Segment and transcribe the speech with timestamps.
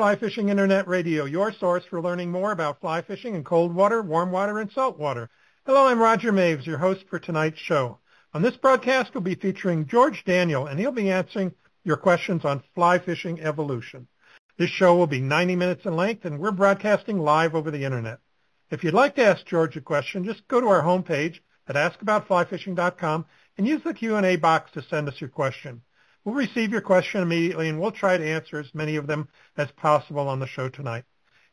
[0.00, 4.00] Fly Fishing Internet Radio, your source for learning more about fly fishing in cold water,
[4.00, 5.28] warm water, and salt water.
[5.66, 7.98] Hello, I'm Roger Maves, your host for tonight's show.
[8.32, 11.52] On this broadcast, we'll be featuring George Daniel, and he'll be answering
[11.84, 14.06] your questions on fly fishing evolution.
[14.56, 18.20] This show will be 90 minutes in length, and we're broadcasting live over the Internet.
[18.70, 23.26] If you'd like to ask George a question, just go to our homepage at askaboutflyfishing.com
[23.58, 25.82] and use the Q&A box to send us your question.
[26.24, 29.70] We'll receive your question immediately, and we'll try to answer as many of them as
[29.72, 31.04] possible on the show tonight.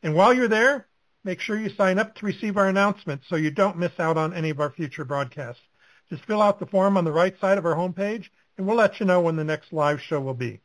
[0.02, 0.86] And while you're there,
[1.24, 4.34] make sure you sign up to receive our announcements so you don't miss out on
[4.34, 5.62] any of our future broadcasts.
[6.10, 9.00] Just fill out the form on the right side of our homepage, and we'll let
[9.00, 10.60] you know when the next live show will be.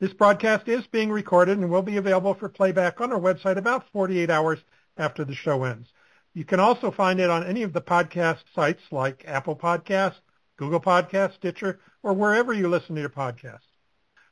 [0.00, 3.88] This broadcast is being recorded and will be available for playback on our website about
[3.92, 4.58] 48 hours
[4.96, 5.88] after the show ends.
[6.34, 10.20] You can also find it on any of the podcast sites like Apple Podcasts,
[10.62, 13.66] Google Podcasts, Stitcher, or wherever you listen to your podcasts.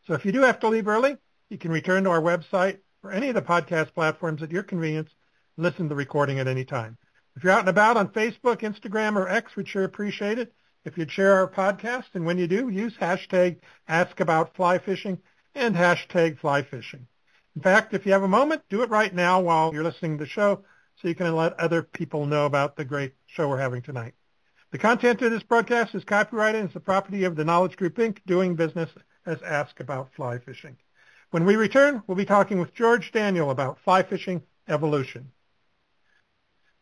[0.07, 1.17] So if you do have to leave early,
[1.49, 5.11] you can return to our website or any of the podcast platforms at your convenience
[5.57, 6.97] and listen to the recording at any time.
[7.35, 10.53] If you're out and about on Facebook, Instagram, or X, we'd sure appreciate it
[10.85, 12.15] if you'd share our podcast.
[12.15, 13.57] And when you do, use hashtag
[13.89, 15.19] AskAboutFlyFishing
[15.57, 17.07] and hashtag FlyFishing.
[17.57, 20.25] In fact, if you have a moment, do it right now while you're listening to
[20.25, 20.63] the show
[21.03, 24.15] so you can let other people know about the great show we're having tonight.
[24.71, 27.97] The content of this broadcast is copyrighted and is the property of the Knowledge Group,
[27.97, 28.89] Inc., doing business
[29.27, 30.77] as Ask About Fly Fishing.
[31.33, 35.33] When we return, we'll be talking with George Daniel about fly fishing evolution.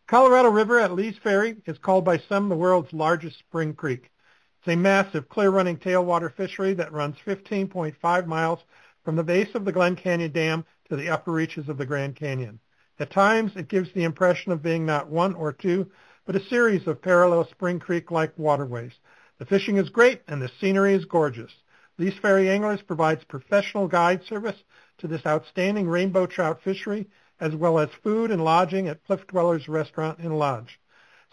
[0.06, 4.10] Colorado River at Lee's Ferry is called by some the world's largest spring creek.
[4.58, 8.60] It's a massive clear-running tailwater fishery that runs 15.5 miles
[9.02, 12.16] from the base of the Glen Canyon Dam to the upper reaches of the Grand
[12.16, 12.60] Canyon.
[12.98, 15.90] At times, it gives the impression of being not one or two,
[16.28, 18.92] but a series of parallel Spring Creek-like waterways.
[19.38, 21.50] The fishing is great and the scenery is gorgeous.
[21.96, 24.62] Lee's Ferry Anglers provides professional guide service
[24.98, 27.08] to this outstanding rainbow trout fishery,
[27.40, 30.78] as well as food and lodging at Cliff Dwellers Restaurant and Lodge.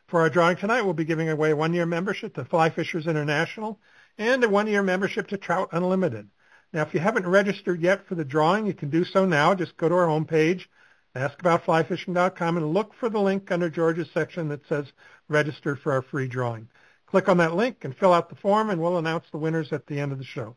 [0.09, 3.79] For our drawing tonight, we'll be giving away a one-year membership to Fly Fishers International
[4.19, 6.29] and a one-year membership to Trout Unlimited.
[6.73, 9.55] Now, if you haven't registered yet for the drawing, you can do so now.
[9.55, 10.67] Just go to our homepage,
[11.15, 14.93] askaboutflyfishing.com, and look for the link under George's section that says
[15.29, 16.69] register for our free drawing.
[17.07, 19.87] Click on that link and fill out the form, and we'll announce the winners at
[19.87, 20.57] the end of the show.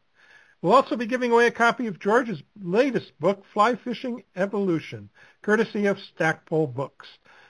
[0.62, 5.10] We'll also be giving away a copy of George's latest book, Fly Fishing Evolution,
[5.42, 7.08] courtesy of Stackpole Books.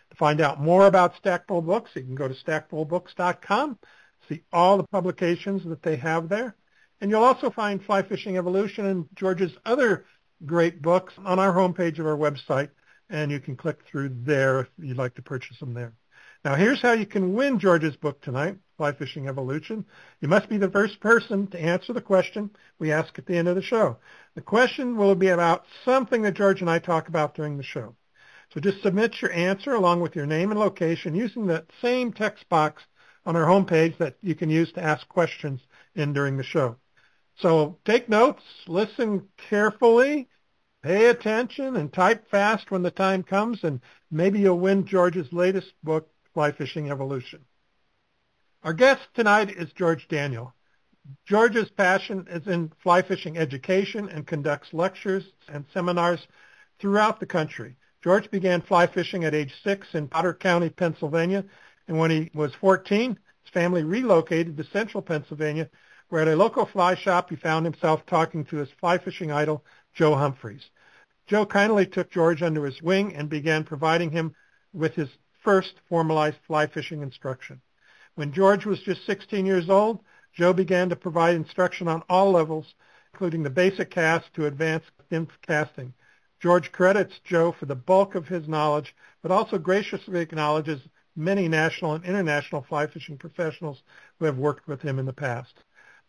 [0.09, 3.79] To find out more about Stackpole Books, you can go to stackpolebooks.com,
[4.27, 6.55] see all the publications that they have there.
[6.99, 10.05] And you'll also find Fly Fishing Evolution and George's other
[10.45, 12.69] great books on our homepage of our website,
[13.09, 15.93] and you can click through there if you'd like to purchase them there.
[16.45, 19.83] Now here's how you can win George's book tonight, Fly Fishing Evolution.
[20.21, 23.47] You must be the first person to answer the question we ask at the end
[23.47, 23.97] of the show.
[24.35, 27.95] The question will be about something that George and I talk about during the show.
[28.53, 32.47] So just submit your answer along with your name and location using that same text
[32.47, 32.83] box
[33.25, 35.61] on our homepage that you can use to ask questions
[35.95, 36.75] in during the show.
[37.39, 40.29] So take notes, listen carefully,
[40.83, 43.81] pay attention, and type fast when the time comes, and
[44.11, 47.45] maybe you'll win George's latest book, Fly Fishing Evolution.
[48.61, 50.53] Our guest tonight is George Daniel.
[51.25, 56.27] George's passion is in fly fishing education and conducts lectures and seminars
[56.77, 57.77] throughout the country.
[58.03, 61.45] George began fly fishing at age six in Potter County, Pennsylvania,
[61.87, 65.69] and when he was 14, his family relocated to central Pennsylvania,
[66.09, 69.63] where at a local fly shop he found himself talking to his fly fishing idol,
[69.93, 70.69] Joe Humphreys.
[71.27, 74.35] Joe kindly took George under his wing and began providing him
[74.73, 75.07] with his
[75.45, 77.61] first formalized fly fishing instruction.
[78.15, 79.99] When George was just 16 years old,
[80.33, 82.73] Joe began to provide instruction on all levels,
[83.13, 85.93] including the basic cast to advanced nymph casting.
[86.39, 90.81] George credits Joe for the bulk of his knowledge, but also graciously acknowledges
[91.15, 93.83] many national and international fly fishing professionals
[94.19, 95.53] who have worked with him in the past.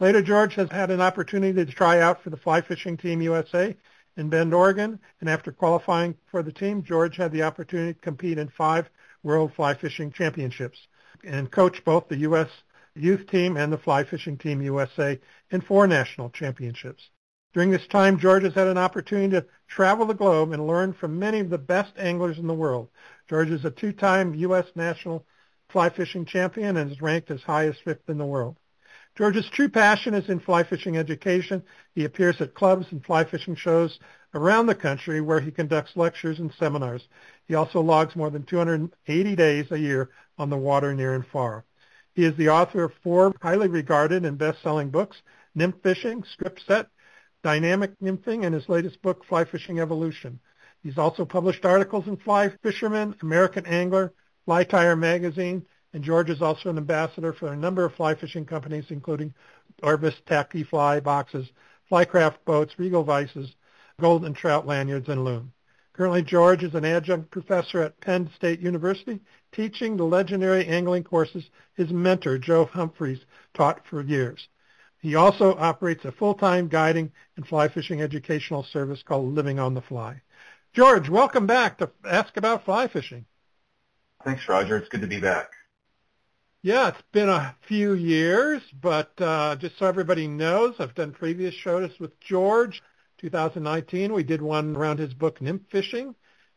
[0.00, 3.76] Later, George has had an opportunity to try out for the Fly Fishing Team USA
[4.16, 8.38] in Bend, Oregon, and after qualifying for the team, George had the opportunity to compete
[8.38, 8.90] in five
[9.26, 10.87] World Fly Fishing Championships
[11.25, 12.49] and coach both the U.S.
[12.94, 15.19] youth team and the Fly Fishing Team USA
[15.50, 17.11] in four national championships.
[17.52, 21.19] During this time, George has had an opportunity to travel the globe and learn from
[21.19, 22.88] many of the best anglers in the world.
[23.28, 24.67] George is a two-time U.S.
[24.76, 25.26] national
[25.70, 28.56] fly fishing champion and is ranked as high as fifth in the world.
[29.17, 31.64] George's true passion is in fly fishing education.
[31.96, 33.99] He appears at clubs and fly fishing shows
[34.36, 37.08] around the country where he conducts lectures and seminars.
[37.48, 41.64] He also logs more than 280 days a year on the water near and far.
[42.14, 45.16] He is the author of four highly regarded and best-selling books,
[45.54, 46.86] Nymph Fishing, Strip Set,
[47.42, 50.38] Dynamic Nymphing, and his latest book, Fly Fishing Evolution.
[50.82, 54.12] He's also published articles in Fly Fisherman, American Angler,
[54.44, 58.44] Fly Tyer Magazine, and George is also an ambassador for a number of fly fishing
[58.44, 59.32] companies, including
[59.82, 61.48] Orvis Tacky Fly Boxes,
[61.90, 63.54] Flycraft Boats, Regal Vices,
[63.98, 65.52] Golden Trout Lanyards, and Loon.
[65.94, 69.20] Currently, George is an adjunct professor at Penn State University,
[69.52, 74.48] teaching the legendary angling courses his mentor, Joe Humphreys, taught for years.
[75.00, 79.81] He also operates a full-time guiding and fly fishing educational service called Living on the
[79.81, 80.20] Fly.
[80.75, 83.25] George, welcome back to Ask About Fly Fishing.
[84.25, 84.76] Thanks, Roger.
[84.76, 85.52] It's good to be back.
[86.60, 91.54] Yeah, it's been a few years, but uh, just so everybody knows, I've done previous
[91.54, 92.82] shows with George.
[93.18, 96.14] 2019, we did one around his book Nymph Fishing,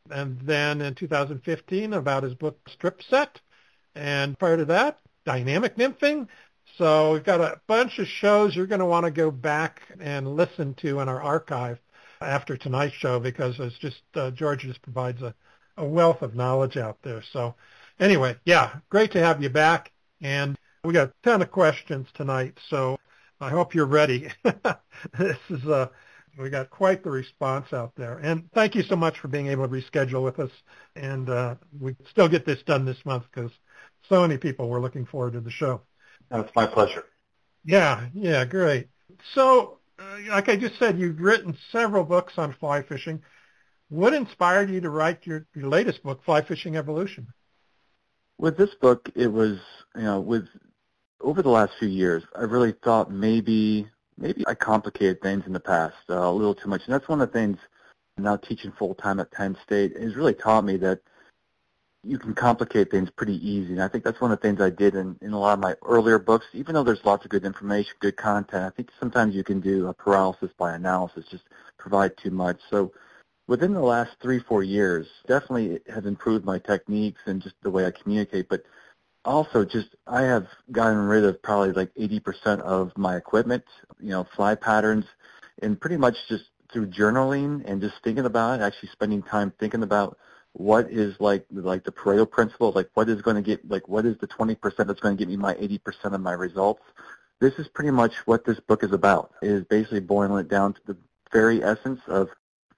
[0.09, 3.39] and then in 2015 about his book Strip Set,
[3.95, 6.27] and prior to that, Dynamic Nymphing.
[6.77, 10.35] So we've got a bunch of shows you're going to want to go back and
[10.35, 11.79] listen to in our archive
[12.21, 15.33] after tonight's show because it's just uh, George just provides a,
[15.77, 17.23] a wealth of knowledge out there.
[17.33, 17.55] So
[17.99, 19.91] anyway, yeah, great to have you back.
[20.21, 22.97] And we got a ton of questions tonight, so
[23.39, 24.29] I hope you're ready.
[25.17, 25.87] this is a uh,
[26.39, 28.17] we got quite the response out there.
[28.19, 30.51] And thank you so much for being able to reschedule with us.
[30.95, 33.51] And uh, we still get this done this month because
[34.07, 35.81] so many people were looking forward to the show.
[36.29, 37.05] That's my pleasure.
[37.65, 38.87] Yeah, yeah, great.
[39.33, 43.21] So, uh, like I just said, you've written several books on fly fishing.
[43.89, 47.27] What inspired you to write your, your latest book, Fly Fishing Evolution?
[48.37, 49.57] With this book, it was,
[49.95, 50.47] you know, with
[51.19, 53.87] over the last few years, I really thought maybe
[54.19, 57.21] maybe I complicated things in the past uh, a little too much, and that's one
[57.21, 57.57] of the things
[58.17, 60.99] now teaching full time at Penn State has really taught me that
[62.03, 63.73] you can complicate things pretty easy.
[63.73, 65.59] And I think that's one of the things I did in, in a lot of
[65.59, 66.45] my earlier books.
[66.53, 69.87] Even though there's lots of good information, good content, I think sometimes you can do
[69.87, 71.43] a paralysis by analysis, just
[71.77, 72.59] provide too much.
[72.69, 72.93] So
[73.47, 77.85] within the last three, four years, definitely have improved my techniques and just the way
[77.85, 78.47] I communicate.
[78.47, 78.63] But
[79.29, 83.63] also just I have gotten rid of probably like 80% of my equipment,
[83.99, 85.05] you know, fly patterns,
[85.61, 89.83] and pretty much just through journaling and just thinking about it, actually spending time thinking
[89.83, 90.17] about
[90.53, 94.05] what is like like the Pareto principle, like what is going to get like what
[94.05, 96.81] is the 20% that's going to get me my 80% of my results.
[97.39, 99.31] This is pretty much what this book is about.
[99.43, 100.97] Is basically boiling it down to the
[101.31, 102.29] very essence of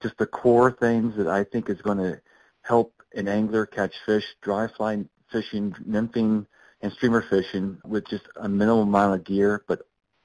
[0.01, 2.21] just the core things that I think is going to
[2.61, 6.45] help an angler catch fish, dry fly fishing, nymphing,
[6.81, 9.81] and streamer fishing with just a minimal amount of gear, but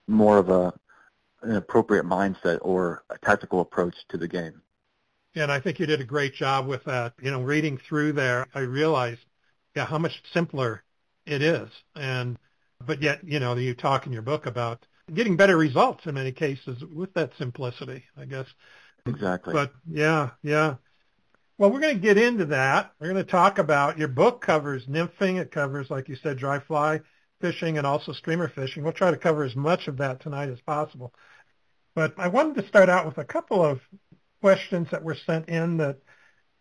[0.07, 0.73] more of a
[1.43, 4.63] an appropriate mindset or a tactical approach to the game.
[5.35, 7.13] And I think you did a great job with that.
[7.21, 9.21] You know, reading through there, I realized,
[9.75, 10.83] yeah, how much simpler
[11.27, 11.69] it is.
[11.95, 12.39] And,
[12.85, 16.33] but yet, you know, you talk in your book about getting better results in many
[16.33, 18.47] cases with that simplicity, I guess.
[19.05, 19.53] Exactly.
[19.53, 20.77] But yeah, yeah.
[21.59, 22.93] Well, we're going to get into that.
[23.01, 25.41] We're going to talk about your book covers nymphing.
[25.41, 27.01] It covers, like you said, dry fly
[27.41, 28.83] fishing and also streamer fishing.
[28.83, 31.15] We'll try to cover as much of that tonight as possible.
[31.95, 33.81] But I wanted to start out with a couple of
[34.43, 35.99] questions that were sent in that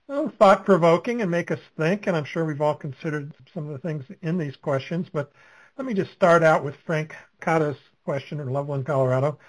[0.08, 3.80] well, thought-provoking and make us think, and I'm sure we've all considered some of the
[3.80, 5.08] things in these questions.
[5.12, 5.32] But
[5.78, 9.40] let me just start out with Frank Cata's question in Loveland, Colorado.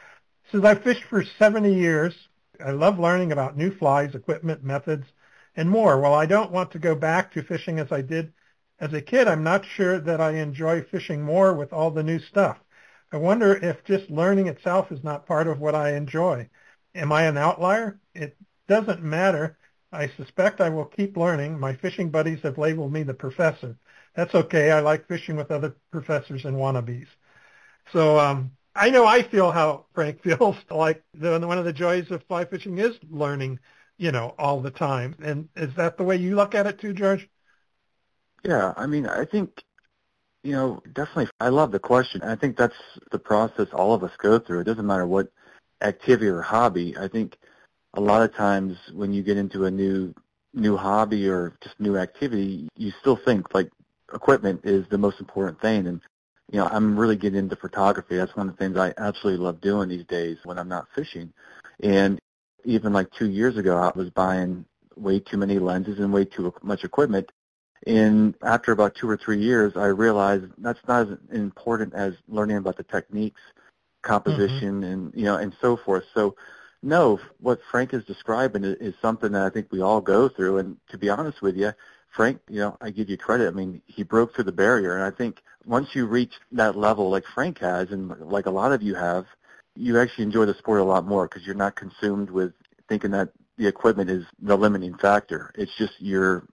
[0.50, 2.15] Says, I've fished for 70 years.
[2.65, 5.07] I love learning about new flies, equipment, methods,
[5.57, 5.99] and more.
[6.01, 8.33] While I don't want to go back to fishing as I did
[8.79, 12.19] as a kid, I'm not sure that I enjoy fishing more with all the new
[12.19, 12.59] stuff.
[13.13, 16.51] I wonder if just learning itself is not part of what I enjoy.
[16.95, 18.01] Am I an outlier?
[18.15, 18.37] It
[18.69, 19.59] doesn't matter.
[19.93, 21.59] I suspect I will keep learning.
[21.59, 23.79] My fishing buddies have labeled me the professor.
[24.15, 24.71] That's okay.
[24.71, 27.07] I like fishing with other professors and wannabes.
[27.93, 30.57] So um, I know I feel how Frank feels.
[30.71, 33.59] Like the, one of the joys of fly fishing is learning,
[33.99, 35.15] you know, all the time.
[35.23, 37.29] And is that the way you look at it too, George?
[38.45, 39.62] Yeah, I mean, I think,
[40.45, 41.29] you know, definitely.
[41.41, 42.23] I love the question.
[42.23, 42.76] I think that's
[43.11, 44.61] the process all of us go through.
[44.61, 45.29] It doesn't matter what
[45.83, 47.37] activity or hobby, I think
[47.95, 50.15] a lot of times when you get into a new
[50.55, 53.71] new hobby or just new activity, you still think like
[54.15, 55.87] equipment is the most important thing.
[55.87, 56.00] And
[56.50, 58.17] you know, I'm really getting into photography.
[58.17, 61.33] That's one of the things I absolutely love doing these days when I'm not fishing.
[61.81, 62.19] And
[62.67, 64.65] even like two years ago, I was buying
[64.97, 67.31] way too many lenses and way too much equipment.
[67.87, 72.57] And after about two or three years, I realized that's not as important as learning
[72.57, 73.41] about the techniques,
[74.03, 74.85] composition, mm-hmm.
[74.85, 76.05] and you know, and so forth.
[76.15, 76.37] So,
[76.83, 80.59] no, what Frank is describing is, is something that I think we all go through.
[80.59, 81.73] And to be honest with you,
[82.15, 83.49] Frank, you know, I give you credit.
[83.49, 87.11] I mean, he broke through the barrier, and I think once you reach that level,
[87.11, 89.27] like Frank has, and like a lot of you have,
[89.76, 92.52] you actually enjoy the sport a lot more because you're not consumed with
[92.88, 95.52] thinking that the equipment is the limiting factor.
[95.54, 96.47] It's just your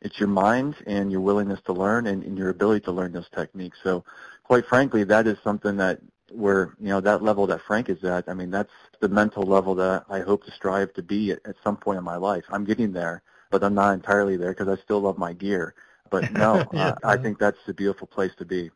[0.00, 3.28] it's your mind and your willingness to learn and, and your ability to learn those
[3.34, 3.78] techniques.
[3.82, 4.04] So
[4.44, 8.28] quite frankly, that is something that where, you know, that level that Frank is at,
[8.28, 8.70] I mean, that's
[9.00, 12.04] the mental level that I hope to strive to be at, at some point in
[12.04, 12.44] my life.
[12.50, 15.74] I'm getting there, but I'm not entirely there because I still love my gear.
[16.10, 16.94] But no, yeah.
[17.02, 18.70] I, I think that's a beautiful place to be.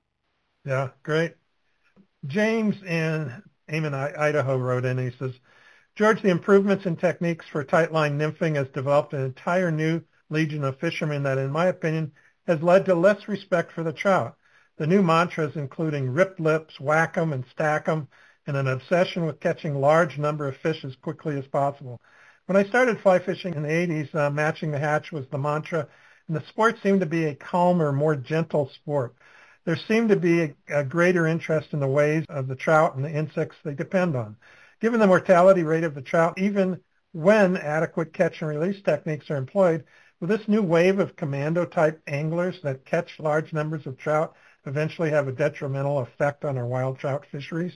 [0.65, 1.35] Yeah, great.
[2.27, 3.43] James in
[3.73, 5.33] Ammon, Idaho wrote in, he says,
[5.97, 10.65] George, the improvements in techniques for tight line nymphing has developed an entire new legion
[10.65, 12.13] of fishermen that, in my opinion,
[12.47, 14.37] has led to less respect for the trout.
[14.77, 18.09] The new mantras including rip lips, whack 'em, and stack 'em,
[18.47, 22.01] and an obsession with catching large number of fish as quickly as possible.
[22.47, 25.87] When I started fly fishing in the 80s, uh, matching the hatch was the mantra,
[26.27, 29.15] and the sport seemed to be a calmer, more gentle sport.
[29.65, 33.05] There seemed to be a, a greater interest in the ways of the trout and
[33.05, 34.37] the insects they depend on.
[34.81, 36.81] Given the mortality rate of the trout, even
[37.13, 39.85] when adequate catch and release techniques are employed,
[40.19, 44.35] will this new wave of commando-type anglers that catch large numbers of trout
[44.67, 47.75] eventually have a detrimental effect on our wild trout fisheries?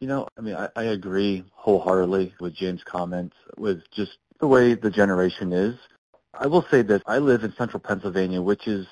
[0.00, 4.74] You know, I mean, I, I agree wholeheartedly with James' comments with just the way
[4.74, 5.74] the generation is.
[6.32, 8.86] I will say that I live in central Pennsylvania, which is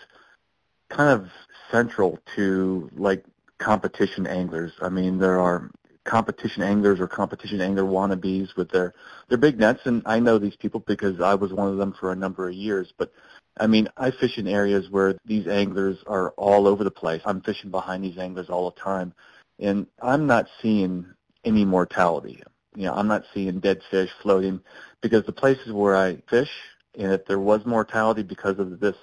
[0.89, 1.29] kind of
[1.75, 3.25] central to like
[3.59, 4.73] competition anglers.
[4.81, 5.71] I mean, there are
[6.05, 8.95] competition anglers or competition angler wannabes with their
[9.29, 12.13] their big nets, and I know these people because I was one of them for
[12.13, 12.93] a number of years.
[12.97, 13.13] But
[13.59, 17.23] I mean, I fish in areas where these anglers are all over the place.
[17.25, 19.13] I'm fishing behind these anglers all the time,
[19.59, 21.07] and I'm not seeing
[21.45, 22.41] any mortality.
[22.77, 24.61] You know, I'm not seeing dead fish floating
[25.01, 26.51] because the places where I fish,
[26.97, 28.97] and if there was mortality because of this,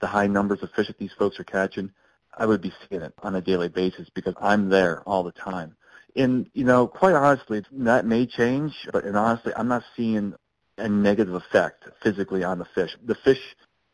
[0.00, 1.90] the high numbers of fish that these folks are catching,
[2.36, 5.76] I would be seeing it on a daily basis because I'm there all the time.
[6.14, 10.34] And, you know, quite honestly, that may change, but and honestly, I'm not seeing
[10.78, 12.96] a negative effect physically on the fish.
[13.04, 13.40] The fish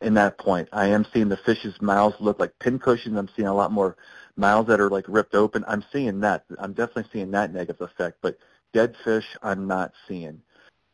[0.00, 3.16] in that point, I am seeing the fish's mouths look like pin cushions.
[3.16, 3.96] I'm seeing a lot more
[4.36, 5.64] mouths that are like ripped open.
[5.66, 6.44] I'm seeing that.
[6.58, 8.38] I'm definitely seeing that negative effect, but
[8.72, 10.42] dead fish, I'm not seeing.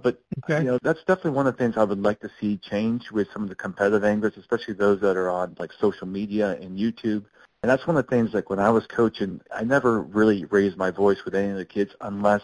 [0.02, 0.62] But okay.
[0.62, 3.28] you know, that's definitely one of the things I would like to see change with
[3.32, 7.24] some of the competitive anglers, especially those that are on like social media and YouTube.
[7.62, 10.76] And that's one of the things like when I was coaching, I never really raised
[10.76, 12.42] my voice with any of the kids unless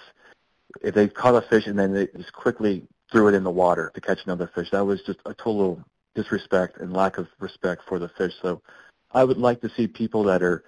[0.83, 3.93] if they caught a fish and then they just quickly threw it in the water
[3.95, 4.71] to catch another fish.
[4.73, 5.83] That was just a total
[6.15, 8.33] disrespect and lack of respect for the fish.
[8.43, 8.61] So
[9.13, 10.65] I would like to see people that are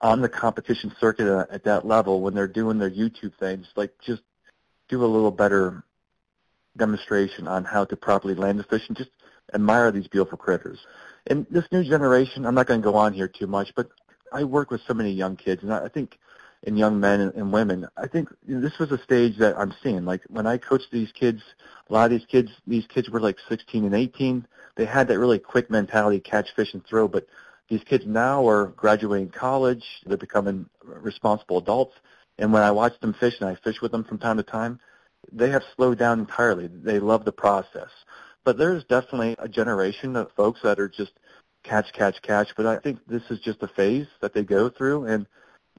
[0.00, 4.22] on the competition circuit at that level when they're doing their YouTube things, like just
[4.88, 5.82] do a little better
[6.76, 9.10] demonstration on how to properly land the fish and just
[9.52, 10.78] admire these beautiful critters.
[11.28, 13.90] And this new generation, I'm not going to go on here too much, but
[14.32, 16.18] I work with so many young kids, and I think
[16.62, 20.04] in young men and, women, I think this was a stage that I'm seeing.
[20.04, 21.42] Like when I coached these kids,
[21.88, 24.46] a lot of these kids, these kids were like 16 and 18.
[24.76, 27.06] They had that really quick mentality, catch, fish, and throw.
[27.06, 27.26] But
[27.68, 29.84] these kids now are graduating college.
[30.06, 31.94] They're becoming responsible adults.
[32.38, 34.80] And when I watch them fish, and I fish with them from time to time,
[35.30, 36.68] they have slowed down entirely.
[36.68, 37.90] They love the process.
[38.44, 41.12] But there's definitely a generation of folks that are just
[41.62, 42.48] catch, catch, catch.
[42.56, 45.26] But I think this is just a phase that they go through, and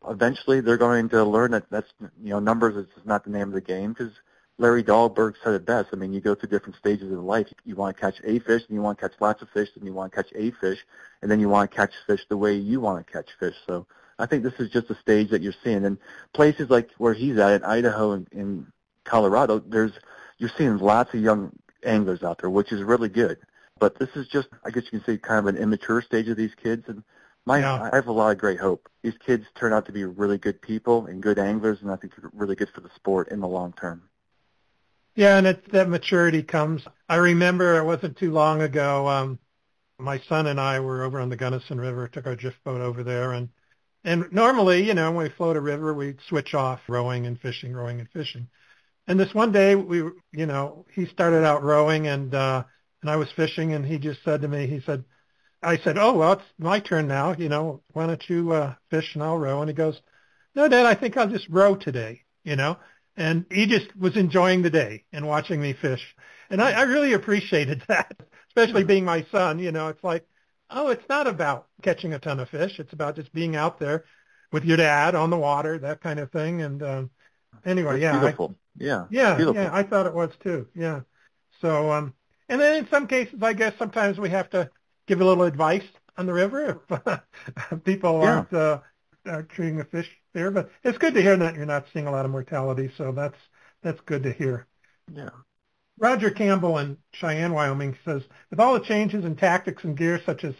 [0.08, 3.54] eventually they're going to learn that that's you know numbers is not the name of
[3.54, 4.14] the game because
[4.58, 5.90] Larry Dahlberg said it best.
[5.94, 7.48] I mean, you go through different stages of life.
[7.64, 9.86] You want to catch a fish, and you want to catch lots of fish, and
[9.86, 10.80] you want to catch a fish,
[11.22, 13.56] and then you want to catch fish the way you want to catch fish.
[13.66, 13.88] So
[14.20, 15.86] I think this is just a stage that you're seeing.
[15.86, 15.98] And
[16.34, 18.68] places like where he's at in Idaho and in
[19.06, 19.94] Colorado, there's
[20.38, 21.52] you're seeing lots of young
[21.84, 23.38] anglers out there, which is really good.
[23.80, 26.38] But this is just, I guess you can say, kind of an immature stage of
[26.38, 26.84] these kids.
[26.88, 27.04] And
[27.46, 27.90] my, yeah.
[27.92, 28.90] I have a lot of great hope.
[29.02, 32.14] These kids turn out to be really good people and good anglers, and I think
[32.16, 34.04] they're really good for the sport in the long term.
[35.16, 36.84] Yeah, and it, that maturity comes.
[37.08, 39.08] I remember it wasn't too long ago.
[39.08, 39.40] Um,
[39.98, 43.04] my son and I were over on the Gunnison River, took our drift boat over
[43.04, 43.50] there, and
[44.06, 47.74] and normally, you know, when we float a river, we switch off rowing and fishing,
[47.74, 48.48] rowing and fishing.
[49.10, 49.98] And this one day, we,
[50.32, 52.64] you know, he started out rowing and, uh,
[53.02, 55.04] and I was fishing and he just said to me, he said,
[55.64, 57.34] I said, oh, well, it's my turn now.
[57.36, 59.62] You know, why don't you, uh, fish and I'll row?
[59.62, 60.00] And he goes,
[60.54, 62.78] no, Dad, I think I'll just row today, you know?
[63.18, 66.16] And he just was enjoying the day and watching me fish.
[66.52, 68.16] And I, I really appreciated that.
[68.50, 70.24] especially being my son, you know, it's like,
[70.70, 72.80] oh, it's not about catching a ton of fish.
[72.80, 74.06] It's about just being out there
[74.52, 76.62] with your dad on the water, that kind of thing.
[76.62, 77.10] And um,
[77.66, 78.56] anyway, That's yeah, beautiful.
[78.56, 79.62] I, yeah, yeah, beautiful.
[79.62, 79.70] yeah.
[79.74, 80.68] I thought it was too.
[80.76, 81.02] Yeah.
[81.62, 82.14] So, um,
[82.48, 84.70] and then in some cases, I guess sometimes we have to
[85.08, 85.84] give a little advice
[86.18, 88.30] on the river if people Yeah.
[88.30, 88.80] aren't uh,
[89.26, 90.52] are treating the fish there.
[90.52, 92.92] But it's good to hear that you're not seeing a lot of mortality.
[92.98, 93.38] So that's
[93.84, 94.68] that's good to hear.
[95.14, 95.30] Yeah.
[96.00, 100.44] Roger Campbell in Cheyenne, Wyoming says, with all the changes in tactics and gear such
[100.44, 100.56] as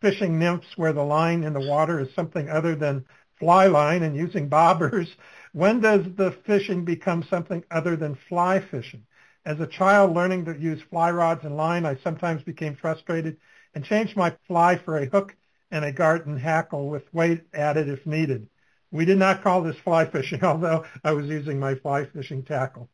[0.00, 3.06] fishing nymphs where the line in the water is something other than
[3.38, 5.08] fly line and using bobbers,
[5.54, 9.06] when does the fishing become something other than fly fishing?
[9.46, 13.38] As a child learning to use fly rods and line, I sometimes became frustrated
[13.74, 15.34] and changed my fly for a hook
[15.70, 18.50] and a garden hackle with weight added if needed.
[18.90, 22.90] We did not call this fly fishing, although I was using my fly fishing tackle.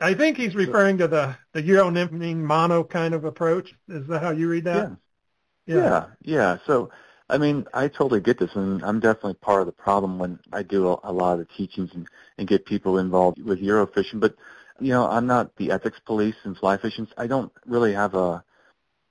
[0.00, 3.74] I think he's referring to the the Euro nymphing mono kind of approach.
[3.88, 4.92] Is that how you read that?
[5.68, 5.84] Yeah.
[5.84, 6.58] Yeah, yeah.
[6.66, 6.90] So,
[7.30, 10.62] I mean, I totally get this, and I'm definitely part of the problem when I
[10.62, 12.08] do a, a lot of the teachings and,
[12.38, 14.20] and get people involved with Eurofishing.
[14.20, 14.34] But,
[14.80, 17.06] you know, I'm not the ethics police in fly fishing.
[17.16, 18.44] I don't really have a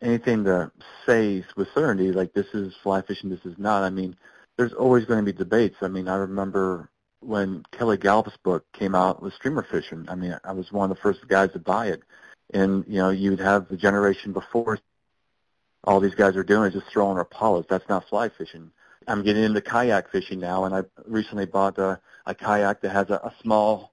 [0.02, 0.72] anything to
[1.06, 3.84] say with certainty, like this is fly fishing, this is not.
[3.84, 4.16] I mean,
[4.58, 5.78] there's always going to be debates.
[5.82, 6.90] I mean, I remember
[7.22, 10.06] when Kelly Galloup's book came out with streamer fishing.
[10.08, 12.02] I mean, I was one of the first guys to buy it.
[12.54, 14.80] And, you know, you'd have the generation before
[15.84, 17.68] all these guys are doing is just throwing rapalas.
[17.68, 18.72] That's not fly fishing.
[19.08, 23.10] I'm getting into kayak fishing now, and I recently bought a, a kayak that has
[23.10, 23.92] a, a small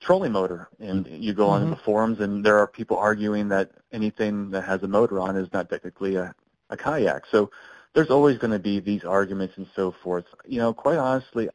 [0.00, 0.68] trolling motor.
[0.78, 1.70] And you go on Mhm.
[1.70, 5.52] the forums, and there are people arguing that anything that has a motor on is
[5.52, 6.34] not technically a,
[6.70, 7.26] a kayak.
[7.30, 7.50] So
[7.94, 10.24] there's always going to be these arguments and so forth.
[10.46, 11.48] You know, quite honestly,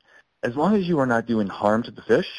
[0.44, 2.30] as long as you are not doing harm to the fish,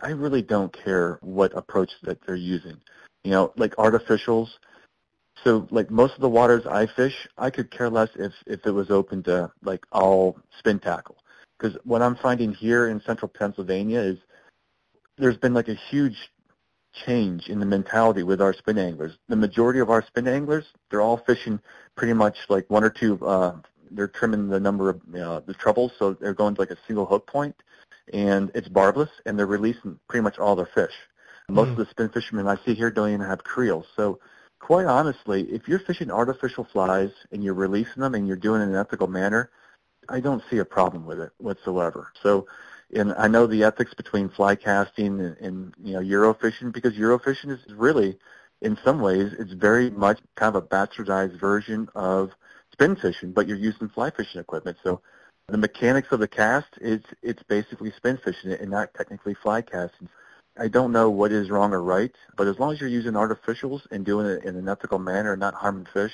[0.00, 2.80] I really don't care what approach that they're using.
[3.22, 4.48] You know, like artificials.
[5.42, 8.70] So like most of the waters I fish, I could care less if if it
[8.70, 11.16] was open to like all spin tackle.
[11.58, 14.18] Because what I'm finding here in central Pennsylvania is
[15.18, 16.16] there's been like a huge
[17.06, 19.18] change in the mentality with our spin anglers.
[19.28, 21.58] The majority of our spin anglers, they're all fishing
[21.96, 23.24] pretty much like one or two.
[23.24, 23.56] Uh,
[23.90, 26.78] they're trimming the number of you know, the trebles, so they're going to like a
[26.86, 27.54] single hook point,
[28.12, 30.94] and it's barbless, and they're releasing pretty much all their fish.
[31.48, 31.72] Most Mm.
[31.72, 33.86] of the spin fishermen I see here don't even have creels.
[33.96, 34.18] So
[34.60, 38.64] quite honestly, if you're fishing artificial flies and you're releasing them and you're doing it
[38.64, 39.50] in an ethical manner,
[40.08, 42.12] I don't see a problem with it whatsoever.
[42.22, 42.46] So,
[42.94, 47.50] and I know the ethics between fly casting and, and you know Eurofishing because Eurofishing
[47.50, 48.18] is really,
[48.60, 52.32] in some ways, it's very much kind of a bastardized version of
[52.72, 54.76] spin fishing, but you're using fly fishing equipment.
[54.82, 55.00] So,
[55.48, 60.08] the mechanics of the cast is it's basically spin fishing and not technically fly casting.
[60.58, 63.86] I don't know what is wrong or right, but as long as you're using artificials
[63.92, 66.12] and doing it in an ethical manner and not harming fish,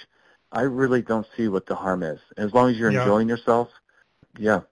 [0.52, 2.20] I really don't see what the harm is.
[2.36, 2.98] As long as you're Yeah.
[2.98, 3.68] enjoying yourself,
[4.38, 4.62] yeah.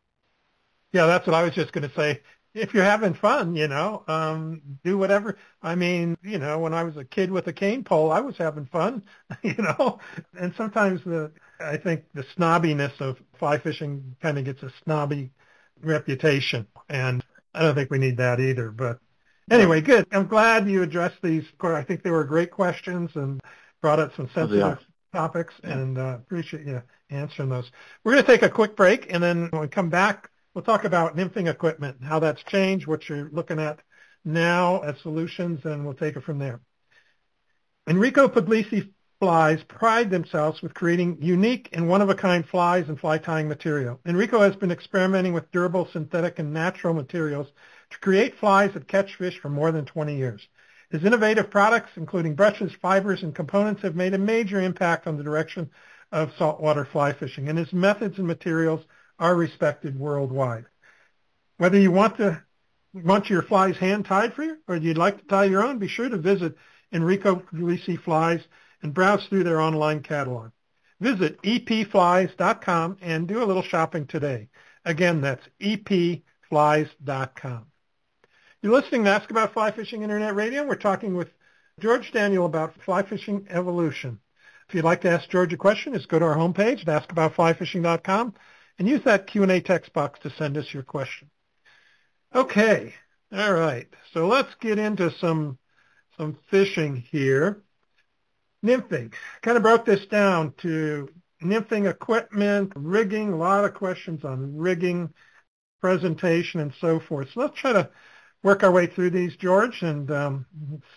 [0.92, 2.22] Yeah, that's what I was just going to say.
[2.54, 5.36] If you're having fun, you know, um, do whatever.
[5.62, 8.36] I mean, you know, when I was a kid with a cane pole, I was
[8.36, 9.02] having fun,
[9.42, 10.00] you know.
[10.38, 15.30] And sometimes the, I think the snobbiness of fly fishing kind of gets a snobby
[15.82, 17.22] reputation, and
[17.54, 18.70] I don't think we need that either.
[18.70, 18.98] But
[19.50, 20.06] anyway, good.
[20.12, 21.44] I'm glad you addressed these.
[21.60, 23.40] I think they were great questions and
[23.80, 24.78] brought up some Oh, sensitive
[25.12, 25.78] topics, Yeah.
[25.78, 27.70] and uh, appreciate you answering those.
[28.04, 30.84] We're going to take a quick break, and then when we come back, we'll talk
[30.84, 33.80] about nymphing equipment, how that's changed, what you're looking at
[34.24, 36.60] now as solutions, and we'll take it from there.
[37.88, 44.00] Enrico Puglisi flies pride themselves with creating unique and one-of-a-kind flies and fly tying material.
[44.06, 47.48] Enrico has been experimenting with durable synthetic and natural materials
[47.90, 50.46] to create flies that catch fish for more than 20 years.
[50.90, 55.22] His innovative products, including brushes, fibers, and components, have made a major impact on the
[55.22, 55.70] direction
[56.12, 58.80] of saltwater fly fishing, and his methods and materials
[59.18, 60.64] are respected worldwide.
[61.58, 62.42] Whether you want to
[62.94, 65.88] want your flies hand tied for you, or you'd like to tie your own, be
[65.88, 66.56] sure to visit
[66.92, 68.40] Enrico Puglisi Flies
[68.82, 70.50] and browse through their online catalog.
[71.00, 74.48] Visit epflies.com and do a little shopping today.
[74.84, 77.66] Again, that's epflies.com.
[78.60, 80.66] You're listening to Ask About Fly Fishing Internet Radio.
[80.66, 81.28] We're talking with
[81.78, 84.18] George Daniel about fly fishing evolution.
[84.68, 88.34] If you'd like to ask George a question, just go to our homepage at askaboutflyfishing.com
[88.80, 91.30] and use that Q&A text box to send us your question.
[92.34, 92.94] Okay,
[93.32, 93.86] all right.
[94.12, 95.56] So let's get into some
[96.16, 97.62] some fishing here.
[98.66, 99.14] Nymphing.
[99.40, 101.08] Kind of broke this down to
[101.40, 105.14] nymphing equipment, rigging, a lot of questions on rigging,
[105.80, 107.28] presentation, and so forth.
[107.32, 107.90] So let's try to
[108.42, 110.46] work our way through these, George, and um,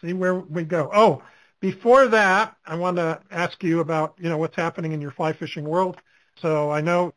[0.01, 0.89] see where we go.
[0.93, 1.23] Oh,
[1.59, 5.33] Before that, I want to ask you about, you know, what's happening in your fly
[5.33, 5.97] fishing world.
[6.41, 7.13] So I know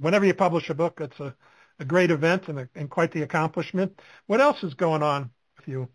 [0.00, 1.34] whenever you publish a book, it's a,
[1.80, 4.00] a great event and, a, and quite the accomplishment.
[4.26, 5.88] What else is going on with you?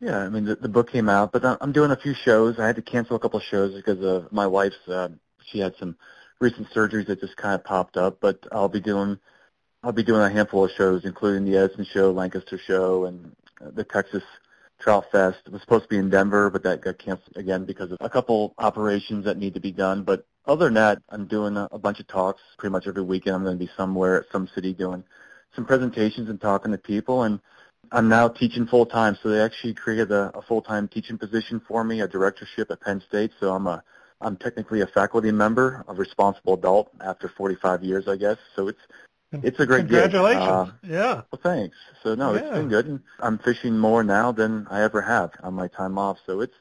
[0.00, 2.58] Yeah, I mean, the, the book came out, but I'm doing a few shows.
[2.58, 5.08] I had to cancel a couple of shows because of my wife's, uh,
[5.46, 5.96] she had some
[6.40, 9.18] recent surgeries that just kind of popped up, but I'll be doing,
[9.86, 13.84] I'll be doing a handful of shows, including the Edison show, Lancaster show, and the
[13.84, 14.24] Texas
[14.80, 15.38] Trout Fest.
[15.46, 18.10] It was supposed to be in Denver, but that got canceled again because of a
[18.10, 20.02] couple operations that need to be done.
[20.02, 23.36] But other than that, I'm doing a, a bunch of talks pretty much every weekend.
[23.36, 25.04] I'm going to be somewhere at some city doing
[25.54, 27.22] some presentations and talking to people.
[27.22, 27.38] And
[27.92, 29.16] I'm now teaching full time.
[29.22, 32.80] So they actually created a, a full time teaching position for me, a directorship at
[32.80, 33.30] Penn State.
[33.38, 33.84] So I'm a
[34.20, 38.38] I'm technically a faculty member, a responsible adult after 45 years, I guess.
[38.54, 38.80] So it's
[39.32, 40.46] it's a great Congratulations.
[40.46, 41.22] Uh, yeah.
[41.30, 41.76] Well, thanks.
[42.02, 42.40] So no, yeah.
[42.40, 42.86] it's been good.
[42.86, 46.18] And I'm fishing more now than I ever have on my time off.
[46.26, 46.54] So it's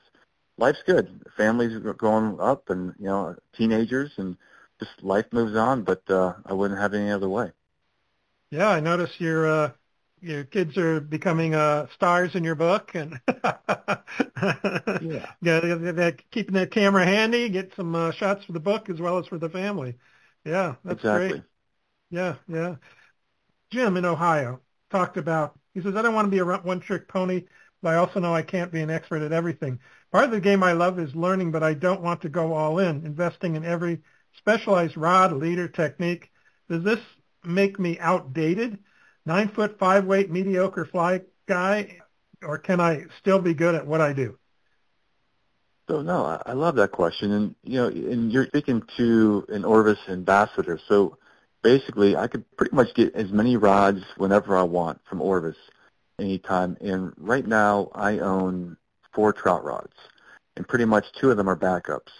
[0.57, 1.23] life's good.
[1.37, 4.37] Families are going up, and you know, teenagers, and
[4.79, 5.83] just life moves on.
[5.83, 7.51] But uh, I wouldn't have it any other way.
[8.51, 9.71] Yeah, I notice your uh,
[10.21, 14.01] your kids are becoming uh, stars in your book, and yeah,
[15.41, 18.99] yeah, they're, they're keeping the camera handy, get some uh, shots for the book as
[18.99, 19.95] well as for the family.
[20.43, 21.29] Yeah, that's exactly.
[21.29, 21.43] great.
[22.09, 22.75] Yeah, yeah.
[23.71, 27.45] Jim in Ohio talked about, he says, I don't want to be a one-trick pony,
[27.81, 29.79] but I also know I can't be an expert at everything.
[30.11, 32.79] Part of the game I love is learning, but I don't want to go all
[32.79, 34.01] in, investing in every
[34.37, 36.31] specialized rod, leader, technique.
[36.69, 36.99] Does this
[37.43, 38.79] make me outdated?
[39.25, 41.99] Nine foot, five weight, mediocre fly guy,
[42.43, 44.37] or can I still be good at what I do?
[45.89, 49.99] So no, I love that question, and you know, and you're speaking to an Orvis
[50.09, 50.79] ambassador.
[50.87, 51.17] So
[51.65, 55.57] basically, I could pretty much get as many rods whenever I want from Orvis
[56.19, 56.77] anytime.
[56.79, 58.77] And right now, I own
[59.15, 59.95] four trout rods,
[60.55, 62.11] and pretty much two of them are backups.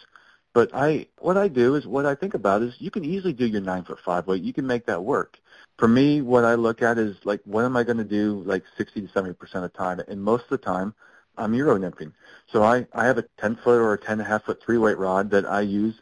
[0.56, 3.46] But I, what I do is what I think about is you can easily do
[3.46, 4.42] your nine foot five weight.
[4.42, 5.38] You can make that work.
[5.78, 8.64] For me, what I look at is like, what am I going to do like
[8.80, 10.02] 60 to 70 percent of the time?
[10.08, 10.96] And most of the time,
[11.38, 12.14] I'm Euro nymphing.
[12.52, 14.80] So I, I have a 10 foot or a 10 and a half foot three
[14.80, 15.94] weight rod that I use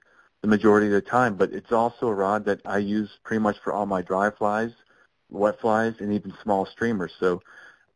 [0.43, 3.55] the majority of the time, but it's also a rod that I use pretty much
[3.63, 4.71] for all my dry flies,
[5.31, 7.13] wet flies, and even small streamers.
[7.17, 7.41] So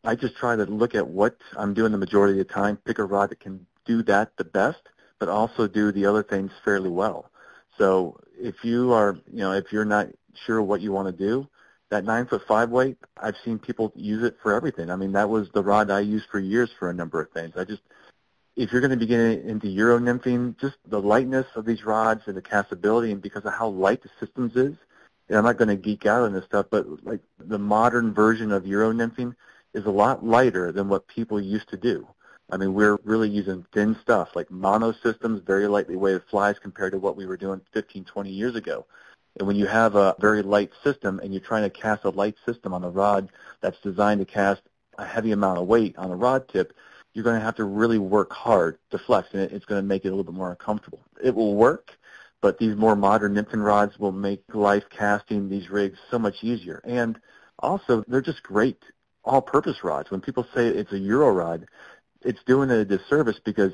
[0.06, 3.00] I just try to look at what I'm doing the majority of the time, pick
[3.00, 4.80] a rod that can do that the best,
[5.20, 7.30] but also do the other things fairly well.
[7.78, 10.08] So if you are, you know, if you're not
[10.46, 11.50] sure what you want to do,
[11.90, 14.90] that nine foot five weight, I've seen people use it for everything.
[14.90, 17.56] I mean, that was the rod I used for years for a number of things.
[17.58, 17.82] I just,
[18.58, 22.24] if you're going to be getting into Euro nymphing, just the lightness of these rods
[22.26, 24.76] and the castability and because of how light the systems is,
[25.30, 28.52] and I'm not going to geek out on this stuff, but like the modern version
[28.52, 29.36] of Euro nymphing
[29.76, 32.08] is a lot lighter than what people used to do.
[32.50, 36.94] I mean, we're really using thin stuff like mono systems, very lightly weighted flies compared
[36.94, 38.88] to what we were doing 15, 20 years ago.
[39.38, 42.38] And when you have a very light system and you're trying to cast a light
[42.44, 43.30] system on a rod
[43.62, 44.62] that's designed to cast
[44.98, 46.74] a heavy amount of weight on a rod tip,
[47.18, 50.06] you're going to have to really work hard to flex, and it's going to make
[50.06, 51.02] it a little bit more uncomfortable.
[51.22, 51.90] It will work,
[52.42, 56.80] but these more modern nymphing rods will make life casting these rigs so much easier.
[56.84, 57.18] And
[57.58, 58.78] also, they're just great
[59.24, 60.12] all-purpose rods.
[60.12, 61.66] When people say it's a Euro rod,
[62.22, 63.74] it's doing a disservice because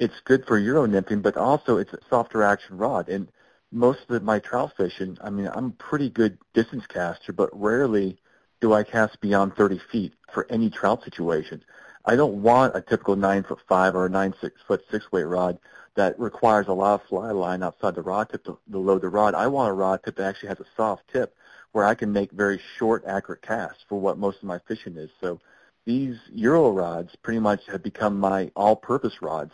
[0.00, 3.08] it's good for Euro nymphing, but also it's a softer action rod.
[3.08, 3.28] And
[3.70, 8.18] most of my trout fishing, I mean, I'm a pretty good distance caster, but rarely
[8.60, 11.62] do I cast beyond 30 feet for any trout situation.
[12.04, 15.24] I don't want a typical nine foot five or a nine six foot six weight
[15.24, 15.58] rod
[15.94, 19.08] that requires a lot of fly line outside the rod tip to, to load the
[19.08, 19.34] rod.
[19.34, 21.34] I want a rod tip that actually has a soft tip
[21.72, 25.10] where I can make very short, accurate casts for what most of my fishing is.
[25.20, 25.40] So
[25.84, 29.52] these Euro rods pretty much have become my all-purpose rods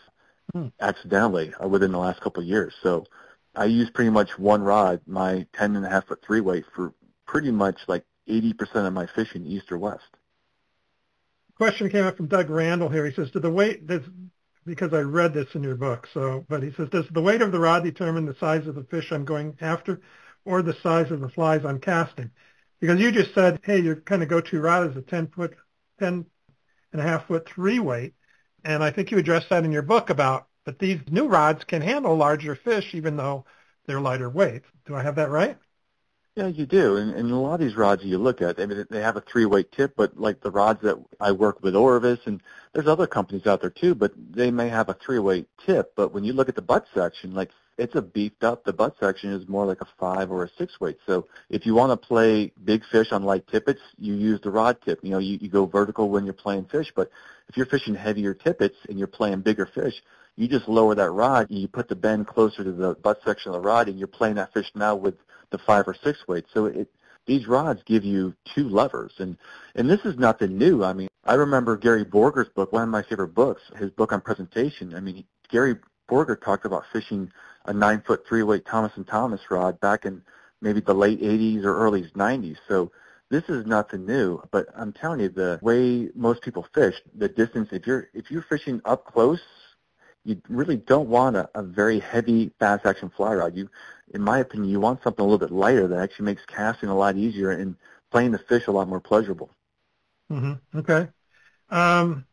[0.53, 0.69] hmm.
[0.81, 2.75] accidentally uh, within the last couple of years.
[2.83, 3.05] So
[3.55, 6.93] I use pretty much one rod, my ten and a half foot three weight, for
[7.27, 10.05] pretty much like 80% of my fishing east or west
[11.59, 13.05] question came up from Doug Randall here.
[13.05, 14.03] He says, "Do the weight does
[14.65, 17.53] because I read this in your book, so but he says, does the weight of
[17.53, 20.01] the rod determine the size of the fish I'm going after,
[20.45, 22.31] or the size of the flies I'm casting?
[22.79, 25.57] Because you just said, hey, your kind of go-to rod is a 10 foot,
[25.99, 26.27] 10
[26.93, 28.15] and a half foot three weight,
[28.63, 31.81] and I think you addressed that in your book about that these new rods can
[31.83, 33.47] handle larger fish even though
[33.87, 34.63] they're lighter weight.
[34.87, 35.57] Do I have that right?
[36.39, 36.99] Yeah, you do.
[36.99, 39.21] And, and a lot of these rods you look at, I mean, they have a
[39.21, 42.41] three-weight tip, but like the rods that I work with Orvis, and
[42.73, 45.97] there's other companies out there too, but they may have a three-weight tip.
[45.97, 48.63] But when you look at the butt section, like it's a beefed up.
[48.63, 50.99] The butt section is more like a five or a six weight.
[51.07, 54.79] So if you want to play big fish on light tippets, you use the rod
[54.85, 55.01] tip.
[55.03, 57.11] You know, you, you go vertical when you're playing fish, but
[57.49, 59.95] if you're fishing heavier tippets and you're playing bigger fish,
[60.39, 63.53] you just lower that rod and you put the bend closer to the butt section
[63.53, 65.17] of the rod and you're playing that fish now with
[65.51, 66.45] the five or six weight.
[66.55, 66.89] So it,
[67.27, 69.37] these rods give you two levers and,
[69.75, 70.85] and this is nothing new.
[70.85, 74.21] I mean, I remember Gary Borger's book, one of my favorite books, his book on
[74.21, 74.95] presentation.
[74.95, 75.75] I mean, Gary
[76.09, 77.33] Borger talked about fishing
[77.65, 80.23] a nine foot three weight Thomas and Thomas rod back in
[80.61, 82.59] maybe the late 80s or early 90s.
[82.69, 82.93] So
[83.29, 87.71] this is nothing new, but I'm telling you, the way most people fish, the distance,
[87.73, 89.41] if you're, if you're fishing up close,
[90.29, 93.57] you really don't want a, a very heavy fast action fly rod.
[93.57, 93.71] You,
[94.13, 96.95] in my opinion, you want something a little bit lighter that actually makes casting a
[96.95, 97.75] lot easier and
[98.11, 99.49] playing the fish a lot more pleasurable.
[100.31, 100.81] Mm-hmm.
[100.81, 101.09] Okay.
[101.71, 102.27] Um,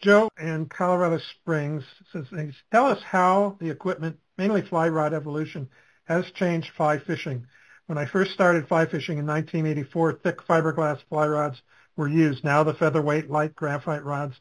[0.00, 2.24] Joe in Colorado Springs says,
[2.72, 5.68] tell us how the equipment, mainly fly rod evolution,
[6.04, 7.46] has changed fly fishing.
[7.84, 11.60] When I first started fly fishing in 1984, thick fiberglass fly rods
[11.96, 12.44] were used.
[12.44, 14.36] Now the featherweight light graphite rods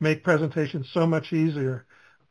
[0.00, 1.84] make presentation so much easier.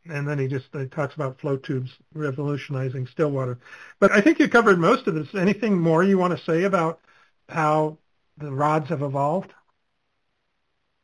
[0.09, 3.59] And then he just he talks about float tubes revolutionizing stillwater.
[3.99, 5.35] But I think you covered most of this.
[5.35, 7.01] Anything more you want to say about
[7.49, 7.97] how
[8.37, 9.53] the rods have evolved?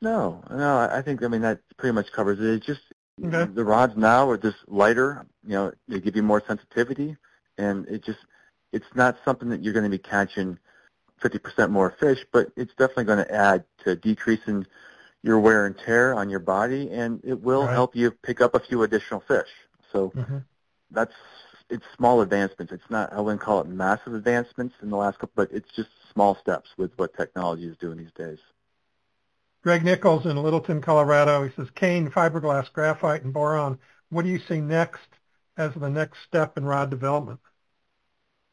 [0.01, 2.45] No, no, I think I mean that pretty much covers it.
[2.45, 2.81] It's just
[3.23, 3.51] okay.
[3.51, 5.25] the rods now are just lighter.
[5.45, 7.17] You know, they give you more sensitivity,
[7.57, 8.19] and it just
[8.71, 10.57] it's not something that you're going to be catching
[11.21, 14.65] 50% more fish, but it's definitely going to add to decreasing
[15.23, 17.73] your wear and tear on your body, and it will right.
[17.73, 19.49] help you pick up a few additional fish.
[19.91, 20.39] So mm-hmm.
[20.91, 21.13] that's
[21.69, 22.71] it's small advancements.
[22.73, 25.89] It's not I wouldn't call it massive advancements in the last couple, but it's just
[26.13, 28.39] small steps with what technology is doing these days.
[29.63, 31.43] Greg Nichols in Littleton, Colorado.
[31.47, 33.79] He says, cane, fiberglass, graphite, and boron.
[34.09, 35.07] What do you see next
[35.55, 37.39] as the next step in rod development?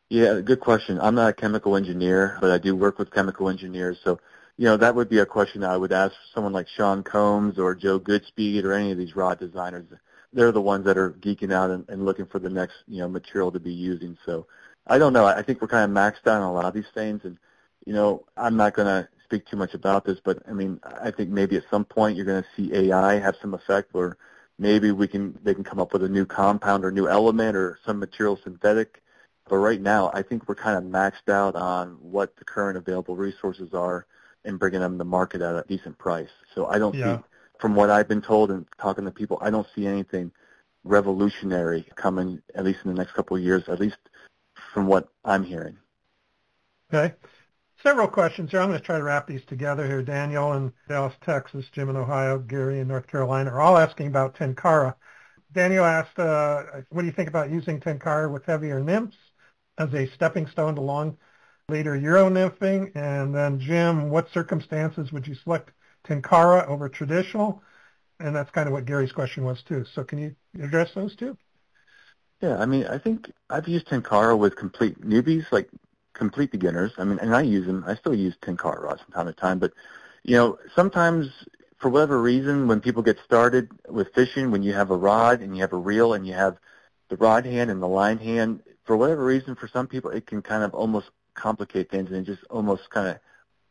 [0.09, 1.01] Yeah, good question.
[1.01, 3.99] I'm not a chemical engineer, but I do work with chemical engineers.
[4.05, 4.21] So,
[4.61, 7.75] you know, that would be a question I would ask someone like Shawn Combs or
[7.75, 9.87] Joe Goodspeed or any of these rod designers.
[10.35, 13.09] They're the ones that are geeking out and, and looking for the next, you know,
[13.09, 14.19] material to be using.
[14.27, 14.47] So
[14.87, 15.25] I don't know.
[15.25, 17.23] I think we're kind of maxed out on a lot of these things.
[17.25, 17.39] And,
[17.87, 21.11] you know, I'm not going to speak too much about this, but I mean, I
[21.11, 24.19] think maybe at some point you're going to see AI have some effect where
[24.59, 27.79] maybe we can they can come up with a new compound or new element or
[27.87, 29.01] some material synthetic.
[29.49, 33.17] But right now, I think we're kind of maxed out on what the current available
[33.17, 34.07] resources are
[34.45, 36.31] and bringing them to market at a decent price.
[36.55, 37.19] So I don't yeah.
[37.19, 37.23] see,
[37.61, 40.33] from what I've been told and talking to people, I don't see anything
[40.85, 43.99] revolutionary coming, at least in the next couple of years, at least
[44.73, 45.77] from what I'm hearing.
[46.93, 47.15] Okay
[47.83, 48.61] several questions here.
[48.61, 50.03] I'm going to try to wrap these together here.
[50.03, 54.37] Daniel in Dallas, Texas, Jim in Ohio, Gary in North Carolina are all asking about
[54.37, 54.95] Tenkara.
[55.53, 59.17] Daniel asked, uh, what do you think about using Tenkara with heavier nymphs
[59.79, 61.17] as a stepping stone to long
[61.71, 62.93] leader Euro nymphing?
[62.95, 65.71] And then Jim, what circumstances would you select
[66.05, 67.63] Tenkara over traditional?
[68.19, 69.85] And that's kind of what Gary's question was too.
[69.95, 71.37] So can you address those two?
[72.43, 75.69] Yeah, I mean, I think I've used Tenkara with complete newbies, like
[76.15, 76.93] complete beginners.
[76.99, 77.85] I mean, and I use them.
[77.87, 79.73] I still use Tenkara rods from time to time, but
[80.23, 81.29] you know, sometimes
[81.79, 85.57] for whatever reason, when people get started with fishing, when you have a rod and
[85.57, 86.59] you have a reel and you have
[87.09, 90.43] the rod hand and the line hand, for whatever reason, for some people, it can
[90.43, 93.19] kind of almost complicate things and it just almost kind of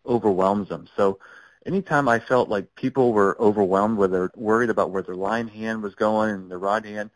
[0.06, 0.88] overwhelms them.
[0.96, 1.20] So
[1.66, 5.84] anytime I felt like people were overwhelmed, where they're worried about where their line hand
[5.84, 7.10] was going and the rod hand,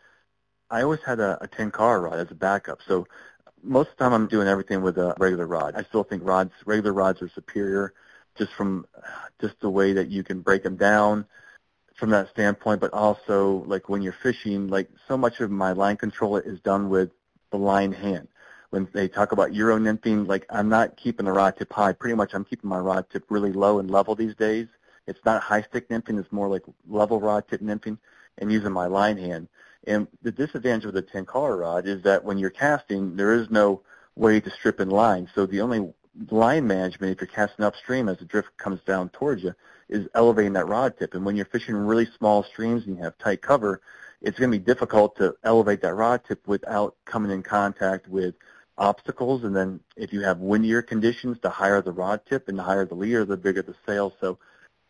[0.70, 2.80] I always had a, a Tenkara rod as a backup.
[2.88, 3.08] So
[3.62, 5.76] most of the time I'm doing everything with a regular rod.
[5.76, 7.94] I still think rods, regular rods are superior
[8.38, 8.86] just from
[9.40, 11.26] just the way that you can break them down
[11.96, 15.98] from that standpoint, but also like when you're fishing, like so much of my line
[15.98, 17.12] control is done with
[17.52, 18.28] the line hand.
[18.74, 21.94] When they talk about Euro nymphing, like I'm not keeping the rod tip high.
[21.94, 24.66] Pretty much I'm keeping my rod tip really low and level these days.
[25.06, 28.00] It's not high stick nymphing, it's more like level rod tip nymphing
[28.40, 29.48] and using my line hand.
[29.86, 33.84] And the disadvantage with a Tenkara rod is that when you're casting, there is no
[34.16, 35.30] way to strip in line.
[35.36, 35.94] So the only
[36.32, 39.54] line management, if you're casting upstream as the drift comes down towards you,
[39.88, 41.14] is elevating that rod tip.
[41.14, 43.82] And when you're fishing really small streams and you have tight cover,
[44.24, 48.34] it's going to be difficult to elevate that rod tip without coming in contact with
[48.84, 49.44] obstacles.
[49.44, 52.86] And then if you have windier conditions, the higher the rod tip and the higher
[52.86, 54.14] the leader, the bigger the sail.
[54.22, 54.38] So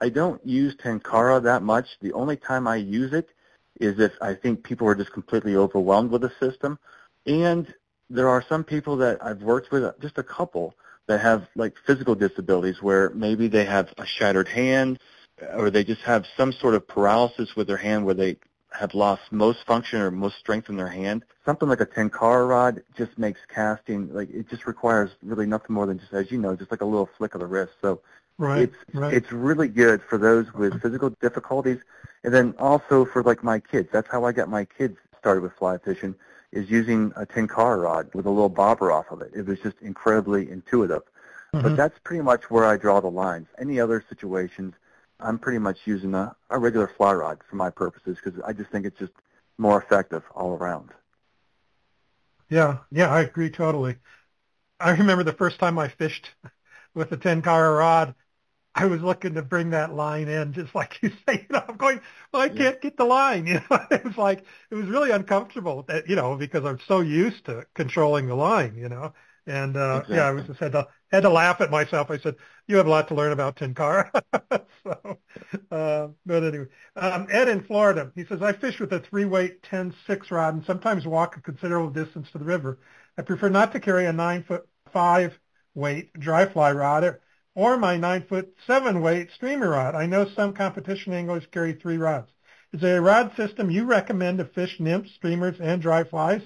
[0.01, 1.87] I don't use Tenkara that much.
[2.01, 3.29] The only time I use it
[3.79, 6.77] is if I think people are just completely overwhelmed with the system.
[7.25, 7.73] And
[8.09, 10.75] there are some people that I've worked with, just a couple,
[11.07, 14.99] that have like physical disabilities where maybe they have a shattered hand
[15.55, 18.37] or they just have some sort of paralysis with their hand where they
[18.73, 21.23] have lost most function or most strength in their hand.
[21.45, 25.85] Something like a tenkara rod just makes casting like it just requires really nothing more
[25.85, 27.73] than just as you know, just like a little flick of the wrist.
[27.81, 28.01] So
[28.37, 29.13] right, it's right.
[29.13, 31.79] it's really good for those with physical difficulties,
[32.23, 33.89] and then also for like my kids.
[33.91, 36.15] That's how I got my kids started with fly fishing
[36.51, 39.31] is using a tenkara rod with a little bobber off of it.
[39.35, 41.01] It was just incredibly intuitive.
[41.53, 41.61] Mm-hmm.
[41.61, 43.47] But that's pretty much where I draw the lines.
[43.59, 44.73] Any other situations,
[45.19, 48.71] I'm pretty much using a, a regular fly rod for my purposes because I just
[48.71, 49.13] think it's just
[49.57, 50.91] more effective all around.
[52.49, 53.97] Yeah, yeah, I agree totally.
[54.79, 56.31] I remember the first time I fished
[56.95, 58.15] with a tenkara rod,
[58.75, 61.41] I was looking to bring that line in, just like you say.
[61.43, 62.01] You know, I'm going,
[62.33, 63.47] well, I can't get the line.
[63.47, 65.83] You know, it was like it was really uncomfortable.
[65.83, 68.75] That, you know, because I'm so used to controlling the line.
[68.77, 69.13] You know,
[69.45, 70.15] and uh, exactly.
[70.15, 72.09] yeah, I was just had to had to laugh at myself.
[72.11, 72.35] I said,
[72.67, 74.09] "You have a lot to learn about tenkara."
[74.83, 75.19] so,
[75.71, 80.31] uh, but anyway, um, Ed in Florida, he says, "I fish with a three-weight 10-6
[80.31, 82.79] rod and sometimes walk a considerable distance to the river.
[83.17, 87.17] I prefer not to carry a nine-foot five-weight dry fly rod
[87.55, 89.95] or my nine-foot seven-weight streamer rod.
[89.95, 92.31] I know some competition anglers carry three rods.
[92.71, 96.41] Is there a rod system you recommend to fish nymphs, streamers, and dry flies?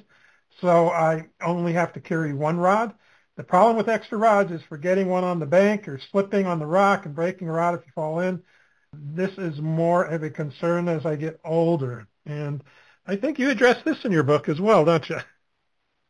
[0.62, 2.94] So I only have to carry one rod.
[3.36, 6.60] The problem with extra rods is for getting one on the bank or slipping on
[6.60, 8.42] the rock and breaking a rod if you fall in.
[8.94, 12.08] This is more of a concern as I get older.
[12.26, 12.64] And
[13.06, 15.20] I think you address this in your book as well, don't you?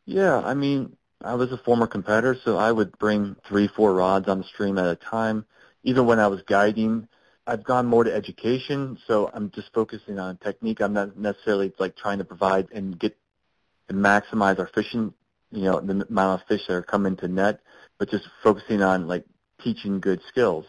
[0.06, 4.28] Yeah, I mean, I was a former competitor, so I would bring three, four rods
[4.28, 5.44] on the stream at a time.
[5.84, 7.08] Even when I was guiding,
[7.46, 10.80] I've gone more to education, so I'm just focusing on technique.
[10.80, 13.16] I'm not necessarily like trying to provide and get
[13.88, 15.12] and maximize our fishing,
[15.50, 17.60] you know, the amount of fish that are coming to net,
[17.98, 19.24] but just focusing on like
[19.62, 20.66] teaching good skills.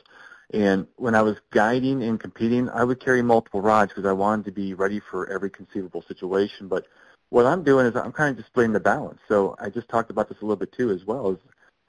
[0.52, 4.46] And when I was guiding and competing, I would carry multiple rods because I wanted
[4.46, 6.68] to be ready for every conceivable situation.
[6.68, 6.88] But
[7.30, 9.20] what I'm doing is I'm kind of displaying the balance.
[9.28, 11.38] So I just talked about this a little bit too as well, is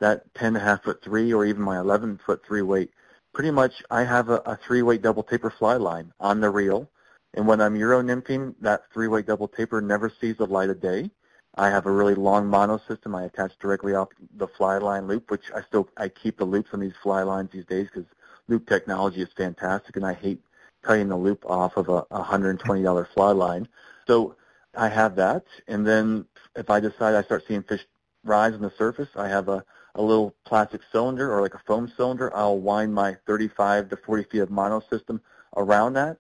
[0.01, 2.90] that 10 and a half foot three or even my 11 foot three weight.
[3.33, 6.90] Pretty much I have a, a three weight double taper fly line on the reel.
[7.35, 10.81] And when I'm Euro nymphing, that three weight double taper never sees the light of
[10.81, 11.11] day.
[11.57, 15.31] I have a really long mono system I attach directly off the fly line loop,
[15.31, 18.09] which I still I keep the loops on these fly lines these days because
[18.49, 20.41] loop technology is fantastic, and I hate
[20.83, 23.69] cutting the loop off of a $120 fly line.
[24.07, 24.37] So
[24.75, 27.85] I have that, and then if I decide I start seeing fish
[28.25, 31.93] rise on the surface, I have a, a little plastic cylinder or like a foam
[31.97, 32.35] cylinder.
[32.37, 35.21] I'll wind my 35 to 40 feet of mono system
[35.57, 36.19] around that.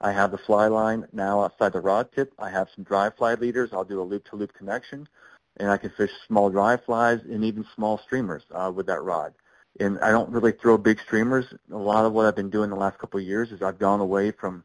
[0.00, 2.32] I have the fly line now outside the rod tip.
[2.38, 3.70] I have some dry fly leaders.
[3.72, 5.08] I'll do a loop-to-loop connection,
[5.56, 9.34] and I can fish small dry flies and even small streamers uh, with that rod.
[9.80, 11.46] And I don't really throw big streamers.
[11.72, 14.00] A lot of what I've been doing the last couple of years is I've gone
[14.00, 14.64] away from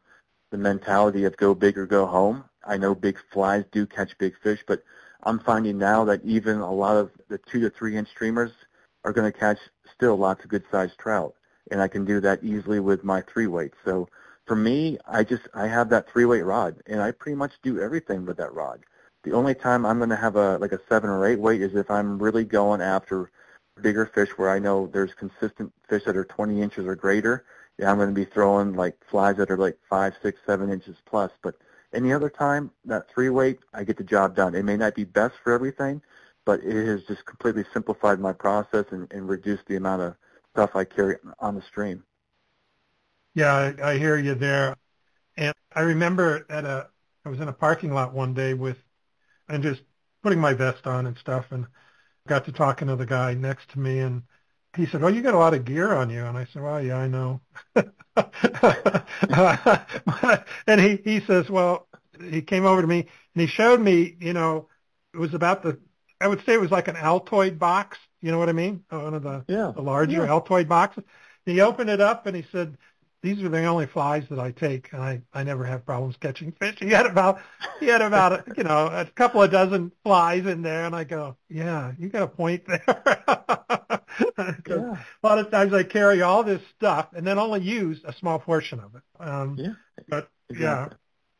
[0.50, 2.44] the mentality of go big or go home.
[2.64, 4.84] I know big flies do catch big fish, but
[5.24, 8.52] I'm finding now that even a lot of the two to three inch streamers
[9.04, 9.58] are going to catch
[9.92, 11.34] still lots of good sized trout.
[11.70, 13.72] And I can do that easily with my three weight.
[13.84, 14.08] So
[14.46, 17.80] for me, I just, I have that three weight rod and I pretty much do
[17.80, 18.80] everything with that rod.
[19.22, 21.74] The only time I'm going to have a, like a seven or eight weight is
[21.74, 23.30] if I'm really going after
[23.80, 27.44] bigger fish where I know there's consistent fish that are 20 inches or greater.
[27.78, 30.96] Yeah, I'm going to be throwing like flies that are like five, six, seven inches
[31.06, 31.32] plus.
[31.42, 31.56] But
[31.92, 34.54] any other time, that three weight, I get the job done.
[34.54, 36.02] It may not be best for everything,
[36.44, 40.14] but it has just completely simplified my process and, and reduced the amount of
[40.52, 42.04] stuff I carry on the stream.
[43.34, 44.76] Yeah, I, I hear you there.
[45.36, 46.88] And I remember at a,
[47.24, 48.76] I was in a parking lot one day with,
[49.48, 49.82] and just
[50.22, 51.66] putting my vest on and stuff, and
[52.28, 54.22] got to talking to the guy next to me, and
[54.76, 56.82] he said, "Oh, you got a lot of gear on you," and I said, "Well,
[56.82, 57.40] yeah, I know."
[60.66, 61.88] and he he says, "Well,"
[62.20, 64.68] he came over to me and he showed me, you know,
[65.12, 65.78] it was about the,
[66.20, 67.98] I would say it was like an Altoid box.
[68.20, 68.84] You know what I mean?
[68.88, 69.72] One of the yeah.
[69.74, 70.28] the larger yeah.
[70.28, 71.04] Altoid boxes.
[71.46, 72.78] And he opened it up and he said,
[73.24, 76.52] these are the only flies that I take, and I, I never have problems catching
[76.52, 76.76] fish.
[76.78, 77.40] He had about
[77.80, 81.34] he had about you know a couple of dozen flies in there, and I go,
[81.48, 82.84] yeah, you got a point there.
[84.68, 84.96] yeah.
[85.22, 88.38] A lot of times I carry all this stuff and then only use a small
[88.38, 89.02] portion of it.
[89.18, 89.72] Um, yeah,
[90.06, 90.62] but exactly.
[90.62, 90.88] yeah,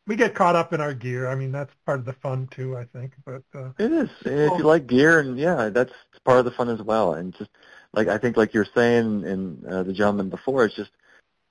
[0.06, 1.28] we get caught up in our gear.
[1.28, 3.12] I mean, that's part of the fun too, I think.
[3.26, 4.08] But uh, it is.
[4.24, 5.92] If you like gear, and yeah, that's
[6.24, 7.12] part of the fun as well.
[7.12, 7.50] And just
[7.92, 10.90] like I think, like you're saying, and uh, the gentleman before, it's just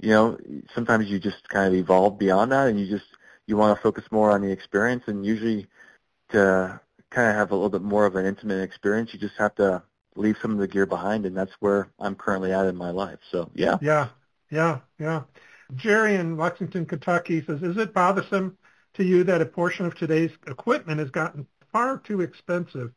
[0.03, 0.37] you know,
[0.75, 3.05] sometimes you just kind of evolve beyond that and you just,
[3.47, 5.65] you want to focus more on the experience and usually
[6.31, 6.79] to
[7.09, 9.81] kind of have a little bit more of an intimate experience, you just have to
[10.17, 13.19] leave some of the gear behind and that's where I'm currently at in my life.
[13.31, 13.77] So yeah.
[13.81, 14.09] Yeah.
[14.51, 14.79] Yeah.
[14.99, 15.21] Yeah.
[15.75, 18.57] Jerry in Lexington, Kentucky says, is it bothersome
[18.95, 22.91] to you that a portion of today's equipment has gotten far too expensive?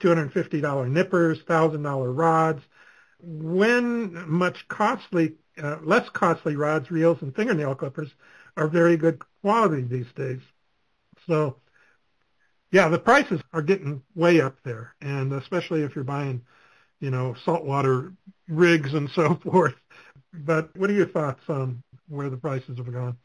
[0.00, 2.64] $250 nippers, $1,000 rods,
[3.22, 8.10] when much costly, uh, less costly rods, reels, and fingernail clippers
[8.56, 10.40] are very good quality these days.
[11.26, 11.56] So,
[12.70, 16.42] yeah, the prices are getting way up there, and especially if you're buying,
[17.00, 18.12] you know, saltwater
[18.48, 19.74] rigs and so forth.
[20.32, 23.16] But what are your thoughts on where the prices have gone?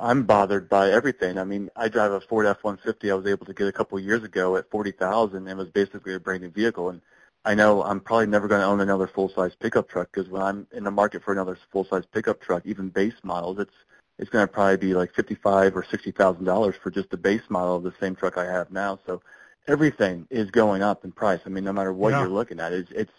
[0.00, 1.38] I'm bothered by everything.
[1.38, 4.04] I mean, I drive a Ford F-150 I was able to get a couple of
[4.04, 6.90] years ago at 40000 and was basically a brand new vehicle.
[6.90, 7.00] And
[7.44, 10.66] I know I'm probably never going to own another full-size pickup truck because when I'm
[10.72, 13.74] in the market for another full-size pickup truck, even base models, it's
[14.18, 17.42] it's going to probably be like fifty-five or sixty thousand dollars for just the base
[17.48, 18.98] model of the same truck I have now.
[19.06, 19.20] So
[19.66, 21.40] everything is going up in price.
[21.44, 22.20] I mean, no matter what yeah.
[22.20, 23.12] you're looking at, it's it's.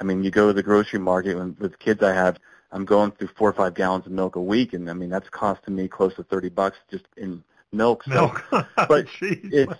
[0.00, 2.38] I mean, you go to the grocery market and with kids I have,
[2.72, 5.28] I'm going through four or five gallons of milk a week, and I mean that's
[5.28, 8.04] costing me close to thirty bucks just in milk.
[8.04, 8.44] So, milk,
[8.88, 9.74] but it's,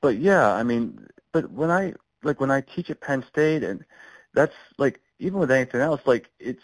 [0.00, 1.94] but yeah, I mean, but when I
[2.24, 3.84] like when I teach at Penn State, and
[4.32, 6.62] that's like even with anything else, like it's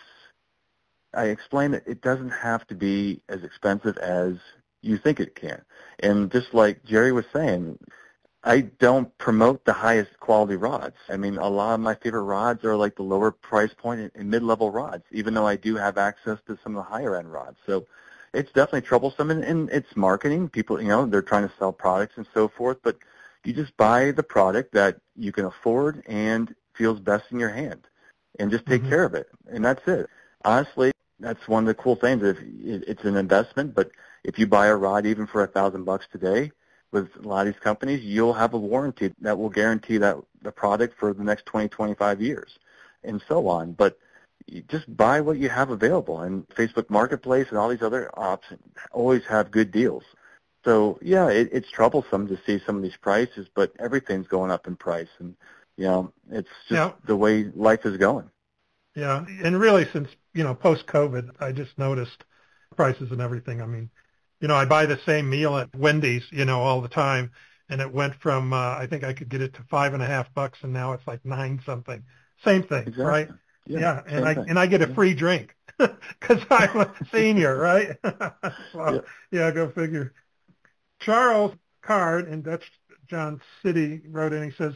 [1.15, 4.35] I explain that it doesn't have to be as expensive as
[4.83, 5.63] you think it can,
[6.01, 7.79] and just like Jerry was saying,
[8.43, 10.97] I don't promote the highest quality rods.
[11.11, 14.31] I mean, a lot of my favorite rods are like the lower price point and
[14.31, 17.59] mid-level rods, even though I do have access to some of the higher end rods.
[17.67, 17.87] So
[18.33, 20.49] it's definitely troublesome and, and it's marketing.
[20.49, 22.97] People, you know, they're trying to sell products and so forth, but
[23.45, 27.87] you just buy the product that you can afford and feels best in your hand
[28.39, 28.91] and just take mm-hmm.
[28.91, 29.29] care of it.
[29.51, 30.09] And that's it.
[30.45, 32.23] Honestly, that's one of the cool things.
[32.23, 33.91] If it's an investment, but
[34.25, 36.53] if you buy a rod even for a thousand bucks today,
[36.93, 40.51] with a lot of these companies, you'll have a warranty that will guarantee that the
[40.51, 42.59] product for the next 20, 25 years,
[43.05, 43.73] and so on.
[43.73, 43.99] But
[44.69, 49.25] just buy what you have available, and Facebook Marketplace and all these other options always
[49.27, 50.03] have good deals.
[50.65, 54.67] So yeah, it, it's troublesome to see some of these prices, but everything's going up
[54.67, 55.35] in price, and
[55.77, 56.93] you know it's just yeah.
[57.07, 58.31] the way life is going.
[58.95, 62.25] Yeah, and really since you know post COVID, I just noticed
[62.77, 63.63] prices and everything.
[63.63, 63.91] I mean,
[64.41, 67.31] you know, I buy the same meal at Wendy's, you know, all the time,
[67.69, 70.07] and it went from uh, I think I could get it to five and a
[70.07, 72.03] half bucks, and now it's like nine something.
[72.45, 73.05] Same thing, exactly.
[73.05, 73.29] right?
[73.67, 74.45] Yeah, yeah and I thing.
[74.49, 77.97] and I get a free drink because I'm a senior, right?
[78.75, 79.01] well, yeah.
[79.31, 80.13] yeah, go figure.
[81.01, 82.71] Charles Card in Dutch
[83.09, 84.45] John City wrote in.
[84.45, 84.75] He says,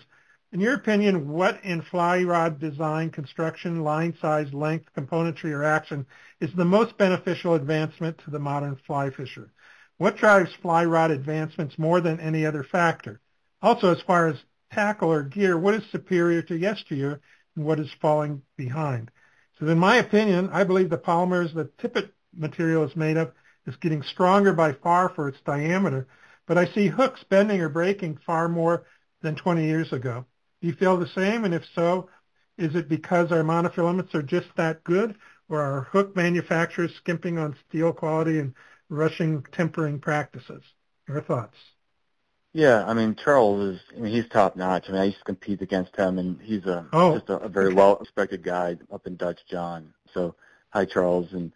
[0.52, 6.06] in your opinion, what in fly rod design, construction, line size, length, componentry, or action
[6.40, 9.50] is the most beneficial advancement to the modern fly fisher?
[9.98, 13.20] What drives fly rod advancements more than any other factor?
[13.62, 14.36] Also, as far as
[14.72, 17.20] tackle or gear, what is superior to yesteryear
[17.56, 19.10] and what is falling behind?
[19.58, 23.32] So in my opinion, I believe the polymers that tippet material is made of
[23.66, 26.06] is getting stronger by far for its diameter,
[26.46, 28.84] but I see hooks bending or breaking far more
[29.22, 30.26] than 20 years ago.
[30.60, 31.44] Do you feel the same?
[31.44, 32.08] And if so,
[32.58, 35.16] is it because our monofilaments are just that good,
[35.48, 38.54] or are hook manufacturers skimping on steel quality and
[38.88, 40.62] rushing tempering practices?
[41.08, 41.56] Your thoughts?
[42.54, 44.84] Yeah, I mean Charles is I mean he's top notch.
[44.88, 47.48] I mean I used to compete against him and he's a oh, just a, a
[47.48, 47.74] very okay.
[47.74, 49.92] well respected guy up in Dutch John.
[50.14, 50.36] So
[50.70, 51.52] hi Charles and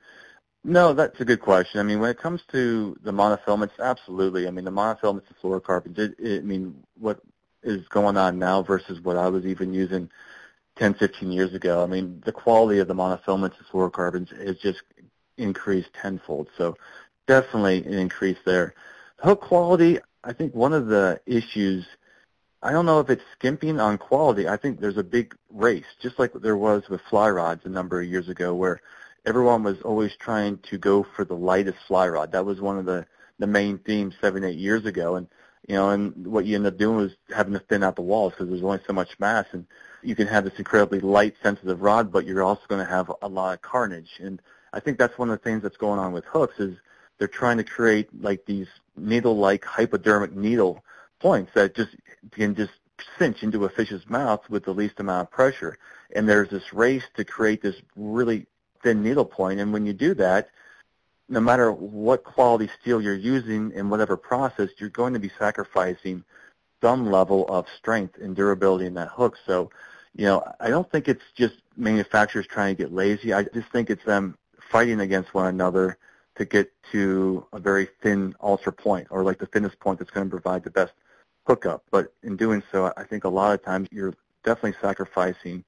[0.69, 1.81] no, that's a good question.
[1.81, 4.47] I mean when it comes to the monofilaments, absolutely.
[4.47, 7.21] I mean the monofilaments and fluorocarbons, it, it, I mean what
[7.63, 10.11] is going on now versus what I was even using
[10.77, 11.83] 10, 15 years ago.
[11.83, 14.83] I mean, the quality of the monofilaments and fluorocarbons has just
[15.37, 16.49] increased tenfold.
[16.57, 16.77] So
[17.27, 18.75] definitely an increase there.
[19.19, 21.87] Hook quality, I think one of the issues,
[22.63, 24.49] I don't know if it's skimping on quality.
[24.49, 28.01] I think there's a big race, just like there was with fly rods a number
[28.01, 28.81] of years ago where
[29.29, 32.33] everyone was always trying to go for the lightest fly rod.
[32.33, 33.07] That was one of the,
[33.39, 35.17] the main themes seven, eight years ago.
[35.17, 35.29] And
[35.69, 38.33] you know, and what you end up doing is having to thin out the walls
[38.33, 39.67] because there's only so much mass, and
[40.03, 43.29] you can have this incredibly light, sensitive rod, but you're also going to have a
[43.29, 44.13] lot of carnage.
[44.19, 44.41] And
[44.73, 46.79] I think that's one of the things that's going on with hooks is
[47.19, 50.83] they're trying to create like these needle-like hypodermic needle
[51.21, 51.95] points that just
[52.31, 52.73] can just
[53.19, 55.77] cinch into a fish's mouth with the least amount of pressure.
[56.15, 58.47] And there's this race to create this really
[58.83, 60.49] thin needle point, and when you do that,
[61.29, 66.25] no matter what quality steel you're using in whatever process, you're going to be sacrificing
[66.83, 69.37] some level of strength and durability in that hook.
[69.47, 69.71] So,
[70.15, 73.33] you know, I don't think it's just manufacturers trying to get lazy.
[73.33, 74.39] I just think it's them
[74.71, 75.99] fighting against one another
[76.37, 80.27] to get to a very thin ultra point or like the thinnest point that's going
[80.27, 80.93] to provide the best
[81.47, 81.83] hookup.
[81.91, 84.15] But in doing so, I think a lot of times you're
[84.45, 85.65] definitely sacrificing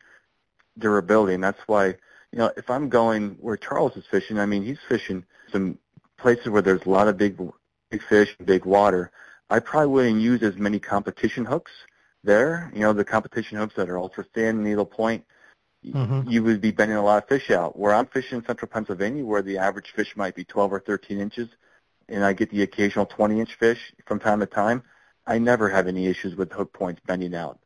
[0.78, 1.96] durability, and that's why
[2.32, 5.78] you know, if I'm going where Charles is fishing, I mean, he's fishing some
[6.16, 7.40] places where there's a lot of big
[7.90, 9.10] big fish, big water,
[9.50, 11.72] I probably wouldn't use as many competition hooks
[12.22, 12.70] there.
[12.72, 15.24] You know, the competition hooks that are ultra thin, needle point,
[15.84, 16.30] mm-hmm.
[16.30, 17.76] you would be bending a lot of fish out.
[17.76, 21.18] Where I'm fishing in central Pennsylvania, where the average fish might be 12 or 13
[21.18, 21.48] inches,
[22.08, 24.84] and I get the occasional 20-inch fish from time to time,
[25.26, 27.58] I never have any issues with hook points bending out.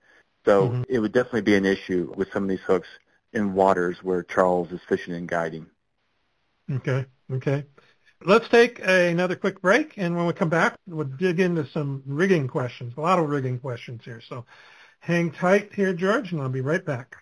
[0.46, 0.82] So mm-hmm.
[0.88, 2.88] it would definitely be an issue with some of these hooks
[3.34, 5.66] in waters where Charles is fishing and guiding.
[6.70, 7.64] Okay, okay.
[8.24, 12.02] Let's take a, another quick break, and when we come back, we'll dig into some
[12.06, 14.22] rigging questions, a lot of rigging questions here.
[14.26, 14.46] So
[15.00, 17.16] hang tight here, George, and I'll be right back.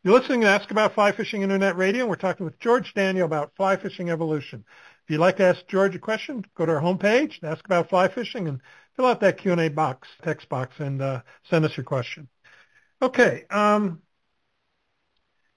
[0.01, 2.07] You're listening to Ask About Fly Fishing Internet Radio.
[2.07, 4.63] We're talking with George Daniel about fly fishing evolution.
[5.09, 8.09] If you'd like to ask George a question, go to our homepage, Ask About Fly
[8.09, 8.61] Fishing, and
[8.95, 12.27] fill out that Q&A box, text box, and uh, send us your question.
[13.01, 14.03] Okay, um,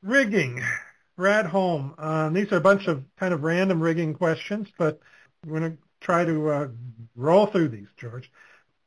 [0.03, 0.63] rigging.
[1.19, 1.95] Brad home.
[1.99, 5.01] Uh, these are a bunch of kind of random rigging questions, but
[5.45, 6.69] we're going to try to uh,
[7.15, 8.33] roll through these, George.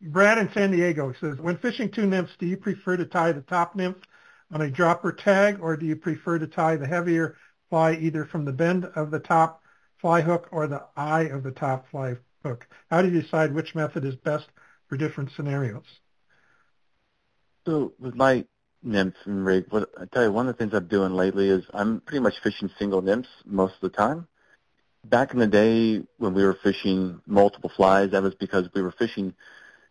[0.02, 3.42] Brad in San Diego says, when fishing two nymphs, do you prefer to tie the
[3.42, 3.98] top nymph
[4.52, 7.38] on a dropper tag, or do you prefer to tie the heavier
[7.70, 9.62] fly either from the bend of the top
[10.00, 12.68] fly hook or the eye of the top fly hook?
[12.90, 14.48] How do you decide which method is best
[14.88, 15.86] for different scenarios?
[17.66, 18.46] So with my
[18.84, 21.66] nymphs and rig, what I tell you, one of the things I'm doing lately is
[21.74, 24.28] I'm pretty much fishing single nymphs most of the time.
[25.04, 28.92] Back in the day when we were fishing multiple flies, that was because we were
[28.92, 29.34] fishing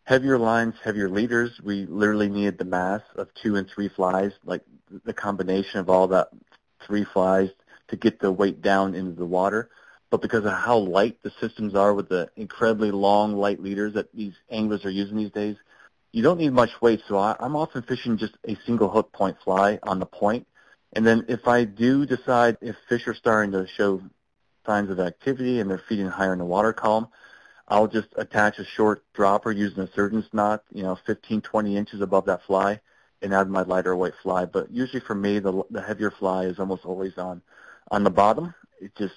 [0.05, 1.61] heavier lines, heavier leaders.
[1.63, 4.63] We literally needed the mass of two and three flies, like
[5.05, 6.29] the combination of all that
[6.87, 7.51] three flies
[7.89, 9.71] to get the weight down into the water.
[10.15, 14.15] But because of how light the systems are with the incredibly long light leaders that
[14.15, 15.57] these anglers are using these days,
[16.13, 17.03] you don't need much weight.
[17.09, 20.47] So I, I'm often fishing just a single hook point fly on the point.
[20.93, 24.03] And then if I do decide if fish are starting to show
[24.65, 27.09] signs of activity and they're feeding higher in the water column,
[27.67, 32.01] I'll just attach a short dropper using a surgeon's knot, you know, 15, 20 inches
[32.01, 32.81] above that fly
[33.21, 34.45] and add my lighter weight fly.
[34.45, 37.43] But usually for me, the, the heavier fly is almost always on,
[37.91, 38.55] on the bottom.
[38.81, 39.15] It just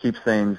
[0.00, 0.58] keeps things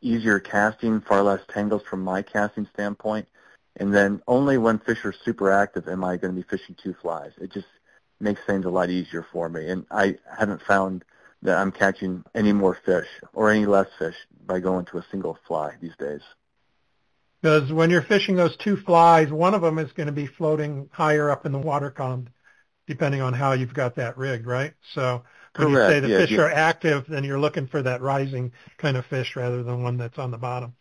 [0.00, 3.28] easier casting, far less tangles from my casting standpoint.
[3.76, 6.94] And then only when fish are super active am I going to be fishing two
[7.00, 7.32] flies.
[7.40, 7.66] It just
[8.20, 9.68] makes things a lot easier for me.
[9.68, 11.04] And I haven't found
[11.42, 14.16] that I'm catching any more fish or any less fish
[14.46, 16.22] by going to a single fly these days.
[17.40, 20.88] Because when you're fishing those two flies, one of them is going to be floating
[20.92, 22.28] higher up in the water column,
[22.88, 24.74] depending on how you've got that rigged, right?
[24.94, 25.22] So
[25.56, 25.76] when Correct.
[25.90, 26.38] you say the yeah, fish yeah.
[26.38, 30.18] are active, then you're looking for that rising kind of fish rather than one that's
[30.18, 30.74] on the bottom.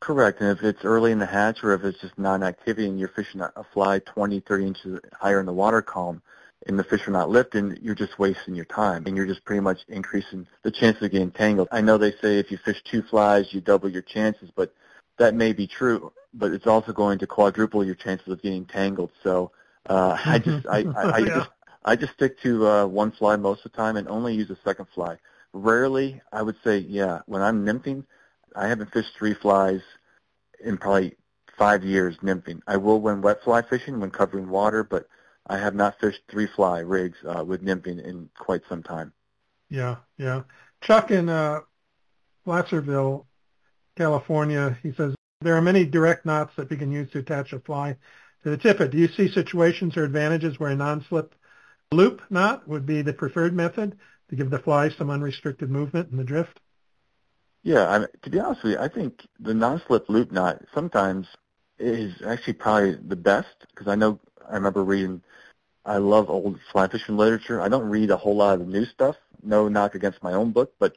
[0.00, 0.40] Correct.
[0.40, 3.40] And if it's early in the hatch or if it's just non-activity and you're fishing
[3.40, 6.22] a fly 20, 30 inches higher in the water column
[6.66, 9.60] and the fish are not lifting, you're just wasting your time and you're just pretty
[9.60, 11.68] much increasing the chances of getting tangled.
[11.72, 14.74] I know they say if you fish two flies, you double your chances, but
[15.18, 19.12] that may be true, but it's also going to quadruple your chances of getting tangled.
[19.22, 19.50] So
[19.88, 21.28] uh, I just I, I, I yeah.
[21.28, 21.48] just
[21.86, 24.58] I just stick to uh, one fly most of the time and only use a
[24.64, 25.16] second fly.
[25.52, 28.04] Rarely, I would say, yeah, when I'm nymphing,
[28.56, 29.80] I haven't fished three flies
[30.62, 31.14] in probably
[31.56, 32.60] five years nymphing.
[32.66, 35.06] I will when wet fly fishing when covering water, but
[35.46, 39.12] I have not fished three fly rigs uh, with nymphing in quite some time.
[39.70, 40.42] Yeah, yeah.
[40.80, 41.60] Chuck in uh,
[42.44, 43.26] Placerville,
[43.96, 47.60] California, he says there are many direct knots that we can use to attach a
[47.60, 47.96] fly
[48.42, 48.90] to the tippet.
[48.90, 51.34] Do you see situations or advantages where a non-slip
[51.92, 56.16] loop knot would be the preferred method to give the fly some unrestricted movement in
[56.16, 56.60] the drift?
[57.62, 61.26] Yeah, I mean, to be honest with you, I think the non-slip loop knot sometimes
[61.78, 65.22] is actually probably the best because I know I remember reading.
[65.84, 67.60] I love old fly fishing literature.
[67.60, 69.16] I don't read a whole lot of the new stuff.
[69.42, 70.94] No knock against my own book, but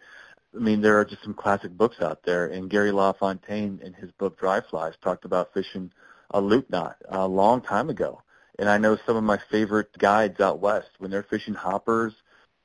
[0.56, 2.48] I mean there are just some classic books out there.
[2.48, 5.92] And Gary LaFontaine, in his book Dry Flies, talked about fishing
[6.32, 8.22] a loop knot a long time ago.
[8.60, 12.14] And I know some of my favorite guides out west when they're fishing hoppers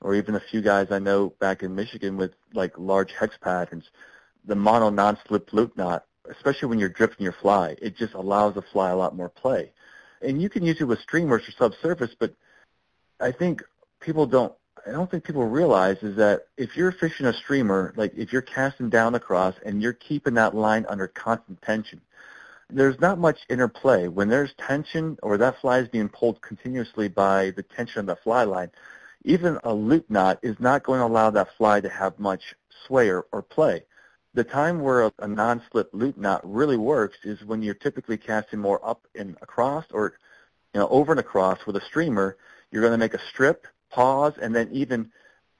[0.00, 3.84] or even a few guys I know back in Michigan with like large hex patterns,
[4.44, 8.62] the mono non-slip loop knot, especially when you're drifting your fly, it just allows the
[8.62, 9.70] fly a lot more play.
[10.20, 12.34] And you can use it with streamers or subsurface, but
[13.20, 13.62] I think
[14.00, 14.52] people don't
[14.86, 18.42] I don't think people realize is that if you're fishing a streamer, like if you're
[18.42, 22.00] casting down across and you're keeping that line under constant tension,
[22.70, 24.08] there's not much interplay.
[24.08, 28.16] When there's tension or that fly is being pulled continuously by the tension of the
[28.16, 28.70] fly line,
[29.24, 32.54] even a loop knot is not going to allow that fly to have much
[32.86, 33.84] sway or, or play.
[34.34, 38.58] The time where a, a non-slip loop knot really works is when you're typically casting
[38.58, 40.14] more up and across or
[40.74, 42.36] you know over and across with a streamer.
[42.70, 45.12] You're going to make a strip, pause, and then even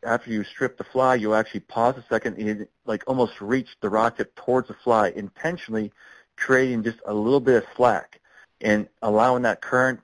[0.05, 3.89] after you strip the fly, you actually pause a second and like almost reach the
[3.89, 5.93] rod tip towards the fly intentionally
[6.37, 8.21] creating just a little bit of slack
[8.61, 10.01] and allowing that current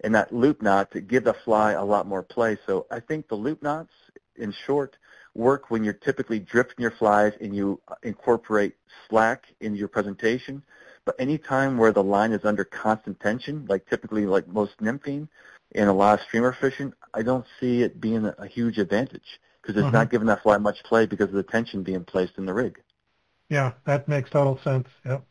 [0.00, 2.56] and that loop knot to give the fly a lot more play.
[2.66, 3.92] So I think the loop knots,
[4.36, 4.96] in short,
[5.34, 8.74] work when you're typically drifting your flies and you incorporate
[9.08, 10.62] slack in your presentation.
[11.04, 15.28] But any time where the line is under constant tension, like typically like most nymphing
[15.74, 19.76] and a lot of streamer fishing, I don't see it being a huge advantage because
[19.76, 19.94] it's mm-hmm.
[19.94, 22.80] not giving that fly much play because of the tension being placed in the rig.
[23.48, 24.88] Yeah, that makes total sense.
[25.04, 25.24] Yep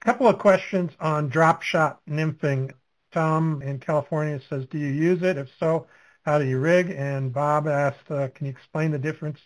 [0.00, 2.72] couple of questions on drop shot nymphing.
[3.12, 5.38] Tom in California says, do you use it?
[5.38, 5.86] If so,
[6.22, 6.90] how do you rig?
[6.90, 9.38] And Bob asked, uh, can you explain the difference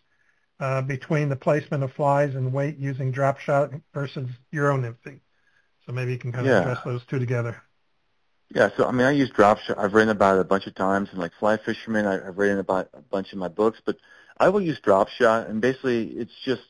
[0.58, 5.20] uh, between the placement of flies and weight using drop shot versus Euro nymphing?
[5.86, 6.60] So maybe you can kind of yeah.
[6.60, 7.62] address those two together.
[8.54, 9.78] Yeah, so I mean, I use drop shot.
[9.78, 12.58] I've written about it a bunch of times, and like fly fishermen, I, I've written
[12.58, 13.80] about a bunch in my books.
[13.84, 13.96] But
[14.38, 16.62] I will use drop shot, and basically, it's just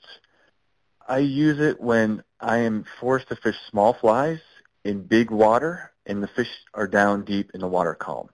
[1.09, 4.40] I use it when I am forced to fish small flies
[4.84, 8.28] in big water and the fish are down deep in the water column.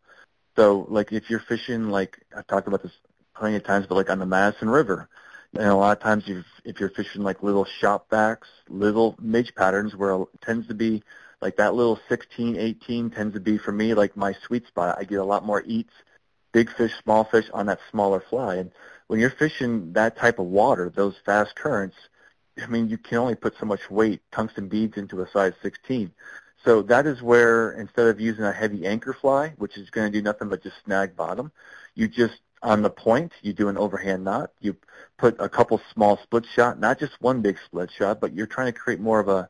[0.56, 2.92] So like if you're fishing like I've talked about this
[3.34, 5.08] plenty of times, but like on the Madison River,
[5.54, 9.54] and a lot of times you if you're fishing like little Shop Vacs, little midge
[9.54, 11.02] patterns where it tends to be
[11.40, 14.96] like that little 16, 18 tends to be for me like my sweet spot.
[14.98, 15.92] I get a lot more eats,
[16.52, 18.56] big fish, small fish on that smaller fly.
[18.56, 18.72] And
[19.06, 21.96] when you're fishing that type of water, those fast currents,
[22.62, 26.12] I mean, you can only put so much weight, tungsten beads, into a size 16.
[26.64, 30.18] So that is where instead of using a heavy anchor fly, which is going to
[30.18, 31.52] do nothing but just snag bottom,
[31.94, 34.50] you just on the point, you do an overhand knot.
[34.60, 34.76] You
[35.16, 38.72] put a couple small split shot, not just one big split shot, but you're trying
[38.72, 39.48] to create more of a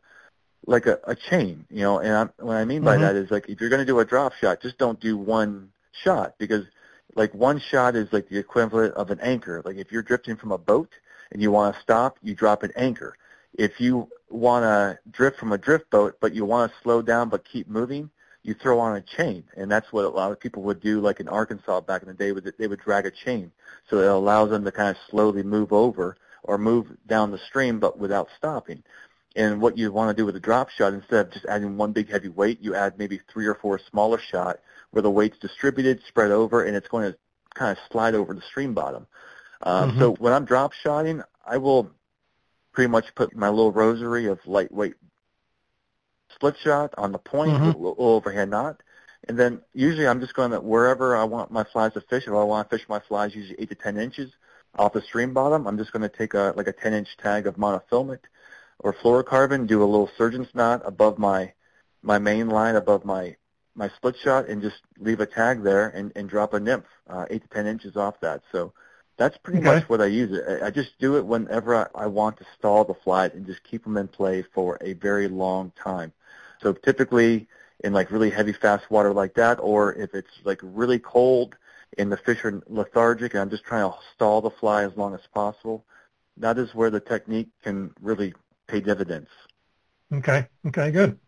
[0.67, 1.99] like a, a chain, you know.
[1.99, 3.03] And I'm, what I mean by mm-hmm.
[3.03, 5.71] that is like if you're going to do a drop shot, just don't do one
[5.93, 6.65] shot because
[7.15, 9.63] like one shot is like the equivalent of an anchor.
[9.65, 10.91] Like if you're drifting from a boat,
[11.33, 13.16] and you want to stop, you drop an anchor.
[13.55, 17.29] If you want to drift from a drift boat, but you want to slow down
[17.29, 18.11] but keep moving,
[18.43, 21.01] you throw on a chain, and that's what a lot of people would do.
[21.01, 23.53] Like in Arkansas back in the day, they would drag a chain,
[23.91, 27.79] so it allows them to kind of slowly move over or move down the stream,
[27.79, 28.83] but without stopping.
[29.37, 31.93] And what you want to do with a drop shot, instead of just adding one
[31.93, 34.61] big heavy weight, you add maybe three or four smaller shot
[34.91, 37.18] where the weight's distributed, spread over, and it's going to
[37.55, 39.07] kind of slide over the stream bottom.
[39.63, 40.01] Um, mm-hmm.
[40.01, 41.91] So when I'm drop shotting, I will
[42.73, 44.95] pretty much put my little rosary of lightweight
[46.35, 47.65] split shot on the point, mm-hmm.
[47.65, 48.83] a little overhand knot,
[49.27, 52.25] and then usually I'm just going to wherever I want my flies to fish.
[52.27, 54.31] If I want to fish my flies usually eight to ten inches
[54.79, 57.47] off the stream bottom, I'm just going to take a like a 10 inch tag
[57.47, 58.21] of monofilament
[58.81, 61.53] or fluorocarbon, do a little surgeon's knot above my
[62.03, 63.37] my main line above my
[63.75, 67.27] my split shot, and just leave a tag there and, and drop a nymph uh,
[67.31, 68.43] eight to ten inches off that.
[68.53, 68.73] So
[69.19, 69.66] that's pretty okay.
[69.66, 70.62] much what I use it.
[70.62, 73.85] I just do it whenever I, I want to stall the flight and just keep
[73.85, 76.12] them in play for a very long time.
[76.62, 77.49] So typically
[77.85, 81.57] in like really heavy fast water like that, or if it's like really cold
[81.99, 85.14] and the fish are lethargic and I'm just trying to stall the fly as long
[85.14, 85.85] as possible,
[86.37, 88.35] that is where the technique can really
[88.69, 89.29] pay dividends.
[90.12, 90.47] Okay.
[90.66, 90.91] Okay.
[90.93, 91.19] Good.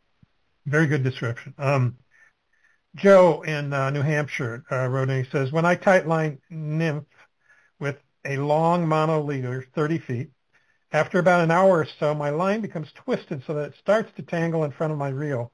[0.66, 1.54] Very good description.
[1.58, 1.96] Um,
[2.96, 5.24] Joe in uh, New Hampshire uh, wrote in.
[5.24, 7.06] He says, "When I tightline nymph
[8.24, 10.30] a long mono leader, 30 feet.
[10.92, 14.22] After about an hour or so, my line becomes twisted so that it starts to
[14.22, 15.52] tangle in front of my reel.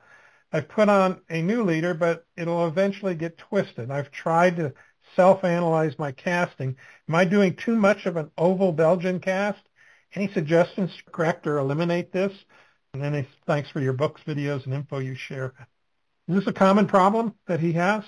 [0.52, 3.90] I've put on a new leader, but it'll eventually get twisted.
[3.90, 4.72] I've tried to
[5.14, 6.76] self-analyze my casting.
[7.08, 9.60] Am I doing too much of an oval Belgian cast?
[10.14, 12.32] Any suggestions to correct or eliminate this?
[12.94, 15.52] And thanks for your books, videos, and info you share.
[16.28, 18.04] Is this a common problem that he has?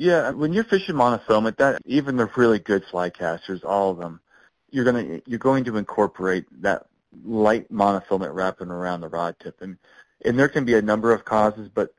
[0.00, 4.22] Yeah, when you're fishing monofilament, that even the really good fly casters, all of them,
[4.70, 6.86] you're gonna you're going to incorporate that
[7.22, 9.76] light monofilament wrapping around the rod tip, and
[10.24, 11.92] and there can be a number of causes, but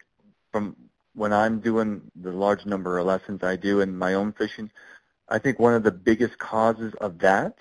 [0.52, 0.76] from
[1.14, 4.72] when I'm doing the large number of lessons I do in my own fishing,
[5.30, 7.56] I think one of the biggest causes of that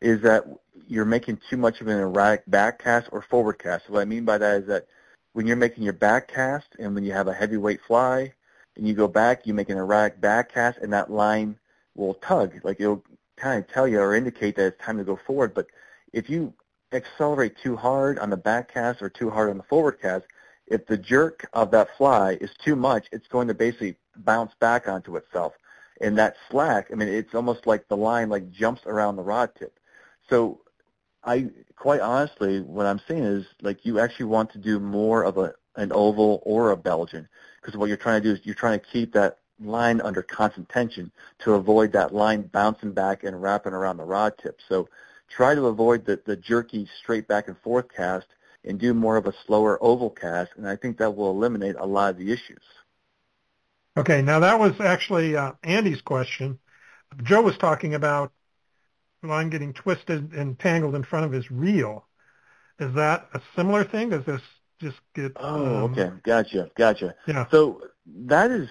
[0.00, 0.44] is that
[0.86, 3.88] you're making too much of an erratic back cast or forward cast.
[3.88, 4.86] So what I mean by that is that
[5.32, 8.32] when you're making your back cast and when you have a heavyweight fly,
[8.76, 11.58] and you go back, you make an erratic back cast, and that line
[11.94, 13.04] will tug, like it'll
[13.36, 15.54] kind of tell you or indicate that it's time to go forward.
[15.54, 15.66] But
[16.12, 16.54] if you
[16.92, 20.26] accelerate too hard on the back cast or too hard on the forward cast,
[20.66, 24.88] if the jerk of that fly is too much, it's going to basically bounce back
[24.88, 25.54] onto itself.
[26.00, 29.50] And that slack, I mean, it's almost like the line like jumps around the rod
[29.58, 29.78] tip.
[30.28, 30.60] So
[31.24, 35.38] I quite honestly, what I'm saying is like you actually want to do more of
[35.38, 37.28] a an oval or a Belgian
[37.62, 40.68] because what you're trying to do is you're trying to keep that line under constant
[40.68, 44.58] tension to avoid that line bouncing back and wrapping around the rod tip.
[44.68, 44.88] So
[45.28, 48.26] try to avoid the, the jerky straight back and forth cast
[48.64, 51.86] and do more of a slower oval cast, and I think that will eliminate a
[51.86, 52.62] lot of the issues.
[53.96, 56.58] Okay, now that was actually uh, Andy's question.
[57.22, 58.32] Joe was talking about
[59.22, 62.06] line getting twisted and tangled in front of his reel.
[62.78, 64.10] Is that a similar thing?
[64.10, 64.40] Does this
[64.82, 65.32] just get?
[65.36, 67.14] Oh, um, okay, gotcha, gotcha.
[67.26, 67.46] Yeah.
[67.50, 68.68] So that is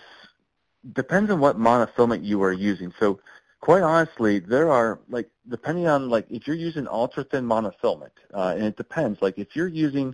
[0.93, 2.93] depends on what monofilament you are using.
[2.99, 3.19] So
[3.61, 8.53] quite honestly, there are like depending on like if you're using ultra thin monofilament, uh,
[8.55, 9.21] and it depends.
[9.21, 10.13] Like if you're using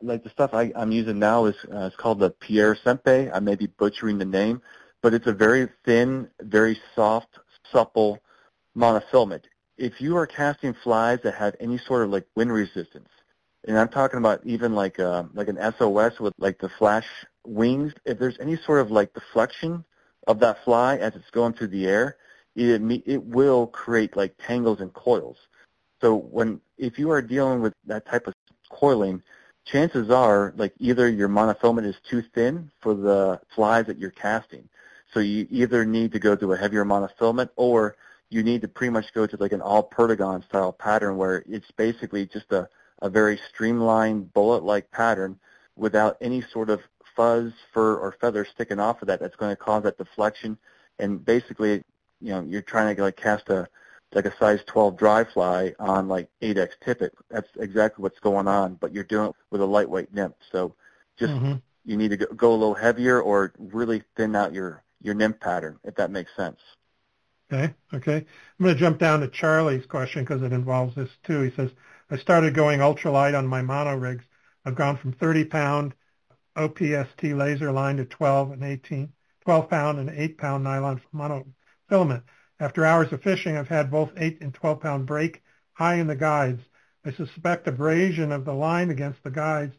[0.00, 3.30] like the stuff I, I'm using now is uh, it's called the Pierre Sempe.
[3.34, 4.62] I may be butchering the name,
[5.02, 7.38] but it's a very thin, very soft,
[7.70, 8.18] supple
[8.76, 9.42] monofilament.
[9.76, 13.08] If you are casting flies that have any sort of like wind resistance,
[13.66, 17.06] and I'm talking about even like uh, like an SOS with like the flash
[17.46, 19.84] wings, if there's any sort of like deflection
[20.26, 22.16] of that fly as it's going through the air,
[22.56, 25.36] it it will create like tangles and coils.
[26.00, 28.34] So when if you are dealing with that type of
[28.70, 29.22] coiling,
[29.64, 34.68] chances are like either your monofilament is too thin for the flies that you're casting.
[35.12, 37.96] So you either need to go to a heavier monofilament or
[38.30, 41.70] you need to pretty much go to like an all perdigon style pattern where it's
[41.76, 42.68] basically just a,
[43.02, 45.38] a very streamlined bullet-like pattern
[45.76, 46.80] without any sort of
[47.14, 50.56] fuzz, fur, or feather sticking off of that that's going to cause that deflection.
[50.98, 51.82] And basically,
[52.20, 53.68] you know, you're trying to like cast a
[54.14, 57.14] like a size 12 dry fly on like 8x tippet.
[57.30, 60.34] That's exactly what's going on, but you're doing it with a lightweight nymph.
[60.50, 60.74] So
[61.18, 61.54] just mm-hmm.
[61.84, 65.40] you need to go, go a little heavier or really thin out your your nymph
[65.40, 66.60] pattern, if that makes sense.
[67.52, 68.16] Okay, okay.
[68.16, 71.42] I'm going to jump down to Charlie's question because it involves this too.
[71.42, 71.70] He says,
[72.12, 74.26] I started going ultralight on my mono rigs.
[74.66, 75.94] I've gone from 30 pound
[76.54, 79.10] OPST Lazar line to 12 and 18,
[79.40, 82.24] 12 pound and 8 pound nylon monofilament.
[82.60, 85.42] After hours of fishing, I've had both 8 and 12 pound break
[85.72, 86.60] high in the guides.
[87.02, 89.74] I suspect abrasion of the line against the guides.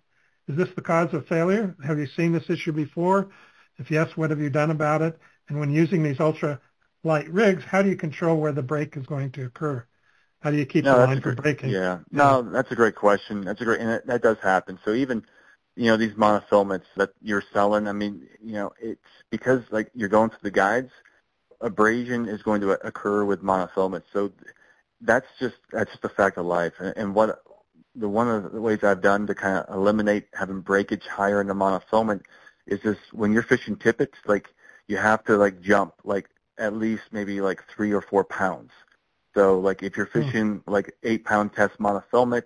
[0.48, 1.76] Is this the cause of failure?
[1.86, 3.30] Have you seen this issue before?
[3.78, 5.20] If yes, what have you done about it?
[5.50, 6.60] And when using these ultra
[7.04, 9.86] light rigs, how do you control where the break is going to occur?
[10.44, 11.70] How do you keep no, the line from breaking?
[11.70, 13.46] Yeah, no, that's a great question.
[13.46, 14.78] That's a great, and it, that does happen.
[14.84, 15.24] So even,
[15.78, 20.10] you know, these monofilaments that you're selling, I mean, you know, it's because like you're
[20.10, 20.92] going through the guides,
[21.62, 24.04] abrasion is going to occur with monofilaments.
[24.12, 24.34] So
[25.00, 26.74] that's just that's just a fact of life.
[26.78, 27.42] And, and what
[27.96, 31.48] the one of the ways I've done to kind of eliminate having breakage higher in
[31.48, 32.24] the monofilament
[32.68, 34.50] is just when you're fishing tippets, like
[34.88, 38.72] you have to like jump like at least maybe like three or four pounds.
[39.36, 40.22] So like if you're hmm.
[40.22, 40.64] fishing mm.
[40.68, 42.44] like eight pound test monofilament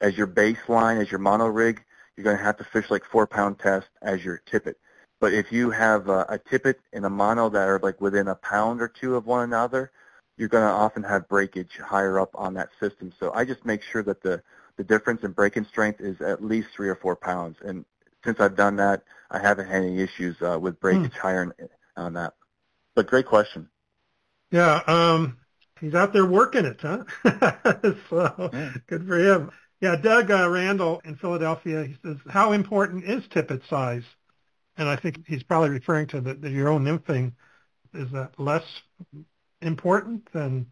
[0.00, 1.82] as your baseline, as your mono rig,
[2.16, 4.78] you're going to have to fish like four pound test as your tippet.
[5.20, 8.34] But if you have a, a tippet and a mono that are like within a
[8.34, 9.90] pound or two of one another,
[10.36, 13.12] you're going to often have breakage higher up on that system.
[13.20, 14.42] So I just make sure that the,
[14.76, 17.58] the difference in breaking strength is at least three or four pounds.
[17.62, 17.84] And
[18.24, 21.20] since I've done that, I haven't had any issues uh, with breakage hmm.
[21.20, 21.54] higher
[21.96, 22.34] on that.
[22.94, 23.68] But great question.
[24.50, 25.36] Yeah, um,
[25.80, 27.04] he's out there working it, huh?
[28.10, 28.72] so yeah.
[28.86, 29.50] good for him.
[29.80, 34.04] Yeah, Doug uh, Randall in Philadelphia, he says, how important is tippet size?
[34.76, 37.32] And I think he's probably referring to the, the Euro nymphing.
[37.94, 38.64] Is that less
[39.62, 40.66] important than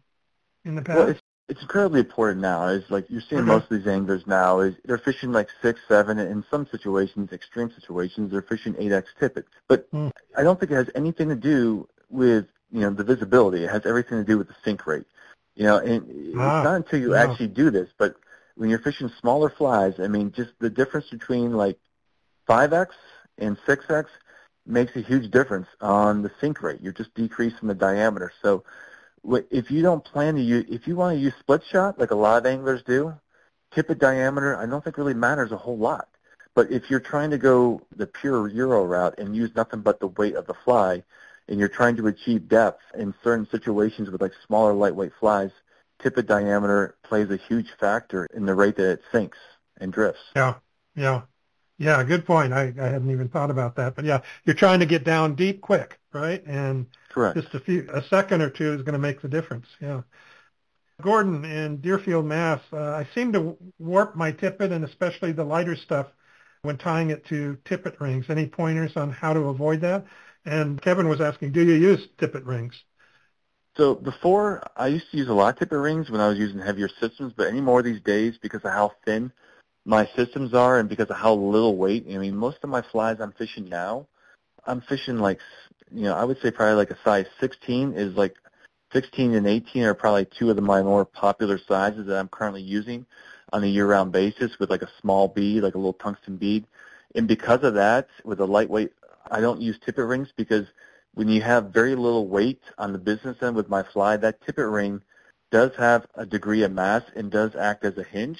[0.63, 0.97] in the past?
[0.97, 2.67] Well, it's, it's incredibly important now.
[2.67, 3.51] It's like you're seeing okay.
[3.51, 7.71] most of these anglers now is they're fishing like six, seven, in some situations, extreme
[7.71, 9.45] situations, they're fishing 8x tippet.
[9.67, 10.11] But mm.
[10.37, 13.63] I don't think it has anything to do with you know the visibility.
[13.63, 15.05] It has everything to do with the sink rate.
[15.55, 16.03] You know, and
[16.37, 18.15] ah, it's not until you actually do this, but
[18.55, 21.77] when you're fishing smaller flies, I mean, just the difference between like
[22.47, 22.87] 5x
[23.37, 24.05] and 6x
[24.65, 26.79] makes a huge difference on the sink rate.
[26.81, 28.31] You're just decreasing the diameter.
[28.41, 28.63] So
[29.49, 32.15] if you don't plan to use, if you want to use split shot like a
[32.15, 33.13] lot of anglers do,
[33.73, 36.09] tippet diameter I don't think really matters a whole lot.
[36.55, 40.07] But if you're trying to go the pure Euro route and use nothing but the
[40.07, 41.03] weight of the fly,
[41.49, 45.51] and you're trying to achieve depth in certain situations with like smaller lightweight flies,
[46.01, 49.37] tippet diameter plays a huge factor in the rate that it sinks
[49.81, 50.21] and drifts.
[50.35, 50.55] Yeah,
[50.95, 51.21] yeah,
[51.77, 52.03] yeah.
[52.03, 52.53] Good point.
[52.53, 55.59] I, I hadn't even thought about that, but yeah, you're trying to get down deep
[55.61, 55.99] quick.
[56.13, 56.43] right?
[56.45, 57.39] And Correct.
[57.39, 59.65] just a few, a second or two is going to make the difference.
[59.81, 60.01] Yeah.
[61.01, 62.61] Gordon in Deerfield, Mass.
[62.73, 66.07] Uh, I seem to warp my tippet and especially the lighter stuff
[66.61, 68.25] when tying it to tippet rings.
[68.29, 70.05] Any pointers on how to avoid that?
[70.45, 72.83] And Kevin was asking, do you use tippet rings?
[73.77, 76.59] So before, I used to use a lot of tippet rings when I was using
[76.59, 79.31] heavier systems, but anymore these days, because of how thin
[79.85, 83.17] my systems are and because of how little weight, I mean, most of my flies
[83.19, 84.07] I'm fishing now,
[84.65, 85.39] I'm fishing like,
[85.91, 88.35] you know, I would say probably like a size 16 is like
[88.93, 92.61] 16 and 18 are probably two of the my more popular sizes that I'm currently
[92.61, 93.05] using
[93.53, 96.65] on a year-round basis with like a small bead, like a little tungsten bead.
[97.15, 98.91] And because of that, with a lightweight,
[99.31, 100.65] I don't use tippet rings because
[101.13, 104.67] when you have very little weight on the business end with my fly, that tippet
[104.67, 105.01] ring
[105.51, 108.39] does have a degree of mass and does act as a hinge.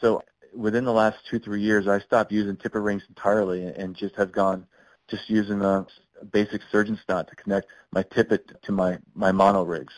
[0.00, 0.22] So
[0.54, 4.32] within the last two, three years, I stopped using tippet rings entirely and just have
[4.32, 4.66] gone
[5.08, 5.86] just using a
[6.32, 9.94] basic surgeon knot to connect my tippet to my, my mono rigs.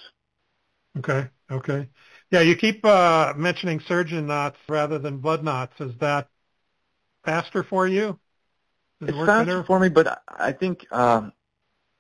[0.99, 1.89] Okay, okay.
[2.31, 5.81] Yeah, you keep uh, mentioning surgeon knots rather than blood knots.
[5.81, 6.29] Is that
[7.25, 8.19] faster for you?
[9.07, 9.65] Does it's it faster better?
[9.65, 11.33] for me, but I think um,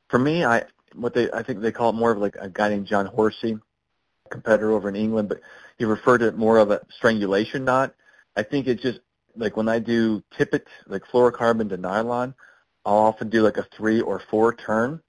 [0.08, 2.68] for me, I what they I think they call it more of like a guy
[2.68, 3.58] named John Horsey,
[4.30, 5.40] competitor over in England, but
[5.78, 7.94] he referred to it more of a strangulation knot.
[8.36, 9.00] I think it's just
[9.36, 12.34] like when I do tippet, like fluorocarbon to nylon,
[12.84, 15.00] I'll often do like a three or four turn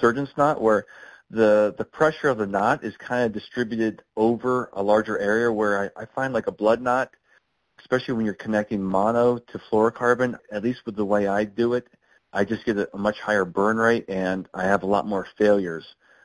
[0.00, 0.86] surgeon's knot where
[1.30, 5.92] the the pressure of the knot is kind of distributed over a larger area where
[5.96, 7.10] I, I find like a blood knot,
[7.80, 11.86] especially when you're connecting mono to fluorocarbon, at least with the way I do it,
[12.32, 15.84] I just get a, much higher burn rate and I have a lot more failures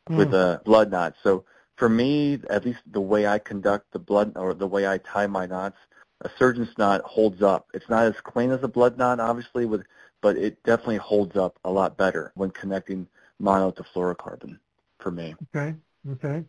[0.09, 0.17] mm.
[0.17, 1.15] with a blood knot.
[1.23, 1.45] So
[1.77, 5.27] for me, at least the way I conduct the blood or the way I tie
[5.27, 5.77] my knots,
[6.21, 7.67] a surgeon's knot holds up.
[7.73, 9.83] It's not as clean as a blood knot, obviously, with
[10.21, 13.07] but it definitely holds up a lot better when connecting
[13.39, 14.57] mono to fluorocarbon
[14.99, 15.35] for me.
[15.55, 15.75] Okay.
[16.13, 16.43] Okay.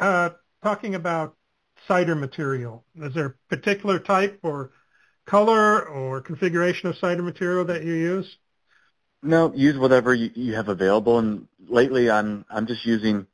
[0.00, 0.30] Uh,
[0.62, 1.36] talking about
[1.88, 4.70] sighter material, is there a particular type or
[5.26, 8.36] color or configuration of sighter material that you use?
[9.22, 11.18] No, use whatever you, you have available.
[11.18, 13.26] And lately, I'm I'm just using.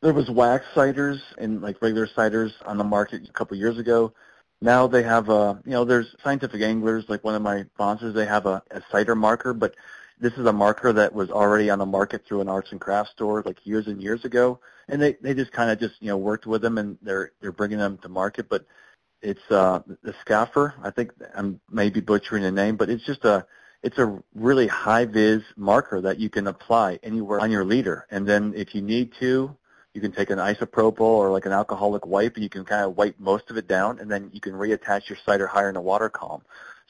[0.00, 4.12] There was wax sighters and like regular sighters on the market a couple years ago.
[4.60, 8.14] Now they have a, you know, there's scientific anglers like one of my sponsors.
[8.14, 9.74] They have a, a sighter marker, but
[10.20, 13.12] this is a marker that was already on the market through an arts and crafts
[13.12, 16.16] store like years and years ago, and they they just kind of just you know
[16.16, 18.48] worked with them and they're they're bringing them to market.
[18.48, 18.66] But
[19.22, 20.74] it's uh, the Scapher.
[20.82, 23.46] I think I'm maybe butchering the name, but it's just a
[23.82, 28.26] it's a really high vis marker that you can apply anywhere on your leader, and
[28.26, 29.56] then if you need to,
[29.94, 32.96] you can take an isopropyl or like an alcoholic wipe, and you can kind of
[32.96, 35.80] wipe most of it down, and then you can reattach your sighter higher in a
[35.80, 36.42] water column.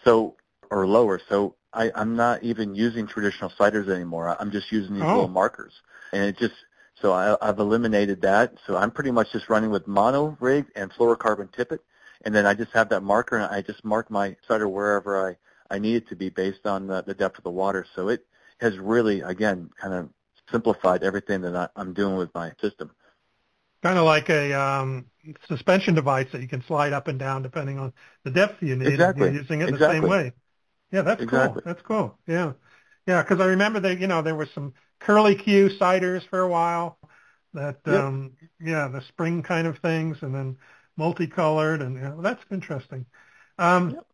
[0.05, 0.37] So
[0.71, 1.21] or lower.
[1.29, 4.37] So I, I'm not even using traditional sighters anymore.
[4.41, 5.15] I'm just using these oh.
[5.15, 5.73] little markers,
[6.13, 6.55] and it just
[7.01, 8.55] so I, I've eliminated that.
[8.67, 11.81] So I'm pretty much just running with mono rig and fluorocarbon tippet,
[12.25, 15.37] and then I just have that marker, and I just mark my sighter wherever I
[15.71, 17.87] I need it to be based on the, the depth of the water.
[17.95, 18.27] So it
[18.61, 20.09] has really, again, kind of
[20.51, 22.91] simplified everything that I, I'm doing with my system.
[23.83, 25.07] Kind of like a um,
[25.47, 27.93] suspension device that you can slide up and down depending on
[28.25, 28.89] the depth you need.
[28.89, 29.29] Exactly.
[29.29, 30.01] You're using it exactly.
[30.01, 30.33] the same way.
[30.91, 31.63] Yeah, that's exactly.
[31.63, 31.73] cool.
[31.73, 32.19] That's cool.
[32.27, 32.53] Yeah,
[33.07, 33.23] yeah.
[33.23, 36.99] Because I remember that you know there were some curly Q sighters for a while.
[37.55, 37.95] That yep.
[37.95, 40.57] um, yeah, the spring kind of things, and then
[40.97, 43.07] multicolored, and yeah, well, that's interesting.
[43.59, 44.07] Um, yep.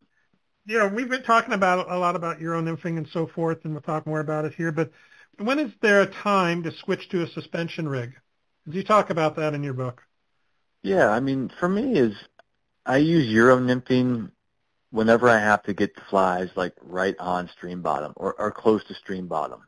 [0.67, 3.75] You know, we've been talking about a lot about Euro nymphing and so forth, and
[3.75, 4.73] we'll talk more about it here.
[4.73, 4.93] But
[5.39, 8.15] when is there a time to switch to a suspension rig?
[8.69, 10.03] Do you talk about that in your book?
[10.83, 12.15] Yeah, I mean, for me is
[12.87, 14.31] I use Euro nymphing
[14.95, 18.95] whenever I have to get flies like right on stream bottom or, or close to
[18.95, 19.63] stream bottom.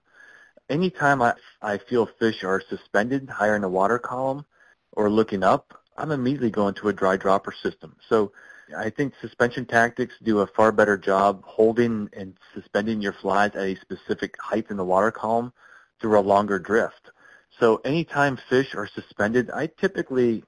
[0.70, 4.46] Anytime I, I feel fish are suspended higher in the water column
[4.92, 7.96] or looking up, I'm immediately going to a dry dropper system.
[8.08, 8.30] So
[8.78, 13.62] I think suspension tactics do a far better job holding and suspending your flies at
[13.62, 15.52] a specific height in the water column
[16.00, 17.10] through a longer drift.
[17.58, 20.44] So anytime fish are suspended, I typically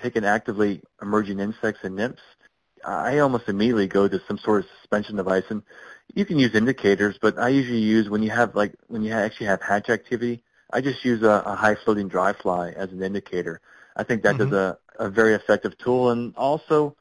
[0.00, 2.22] take an actively emerging insects and nymphs
[2.84, 5.62] I almost immediately go to some sort of suspension device, and
[6.14, 9.46] you can use indicators, but I usually use when you have like when you actually
[9.46, 10.42] have hatch activity.
[10.72, 13.60] I just use a, a high floating dry fly as an indicator.
[13.94, 14.50] I think that mm-hmm.
[14.50, 16.96] does a, a very effective tool, and also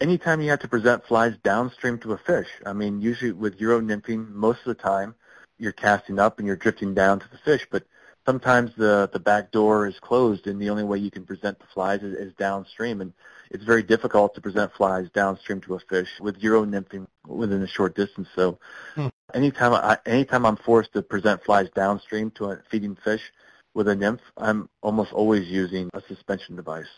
[0.00, 2.48] anytime you have to present flies downstream to a fish.
[2.66, 5.14] I mean, usually with Euro nymphing, most of the time
[5.58, 7.84] you're casting up and you're drifting down to the fish, but
[8.26, 11.66] sometimes the the back door is closed and the only way you can present the
[11.72, 13.12] flies is, is downstream and
[13.54, 17.66] it's very difficult to present flies downstream to a fish with euro nymphing within a
[17.66, 18.58] short distance so
[18.94, 19.08] hmm.
[19.32, 23.32] anytime I anytime I'm forced to present flies downstream to a feeding fish
[23.72, 26.92] with a nymph I'm almost always using a suspension device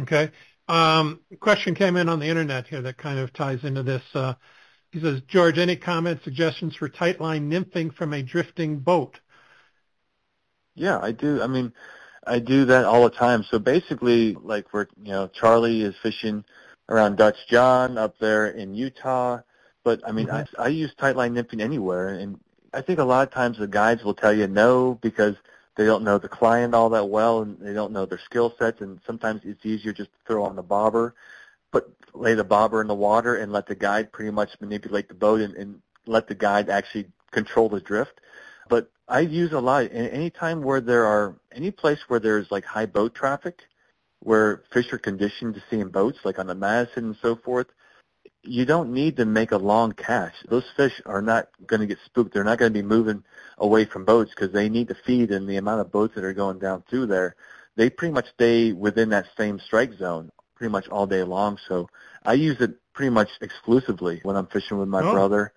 [0.00, 0.30] okay
[0.66, 4.34] um question came in on the internet here that kind of ties into this uh
[4.92, 9.20] he says, George, any comments, suggestions for tight line nymphing from a drifting boat?
[10.74, 11.40] Yeah, I do.
[11.42, 11.72] I mean,
[12.26, 13.44] I do that all the time.
[13.44, 16.44] So basically, like we're, you know, Charlie is fishing
[16.88, 19.40] around Dutch John up there in Utah.
[19.84, 20.60] But I mean, mm-hmm.
[20.60, 22.38] I, I use tight line nymphing anywhere, and
[22.74, 25.36] I think a lot of times the guides will tell you no because
[25.76, 28.82] they don't know the client all that well, and they don't know their skill sets,
[28.82, 31.14] and sometimes it's easier just to throw on the bobber,
[31.72, 35.14] but lay the bobber in the water and let the guide pretty much manipulate the
[35.14, 38.20] boat and, and let the guide actually control the drift.
[38.70, 39.88] But I use a lot.
[39.92, 43.64] Any time where there are any place where there's like high boat traffic,
[44.20, 47.66] where fish are conditioned to see in boats, like on the Madison and so forth,
[48.42, 50.36] you don't need to make a long cast.
[50.48, 52.32] Those fish are not going to get spooked.
[52.32, 53.24] They're not going to be moving
[53.58, 56.32] away from boats because they need to feed, and the amount of boats that are
[56.32, 57.34] going down through there,
[57.76, 61.58] they pretty much stay within that same strike zone pretty much all day long.
[61.68, 61.88] So
[62.24, 65.12] I use it pretty much exclusively when I'm fishing with my oh.
[65.12, 65.52] brother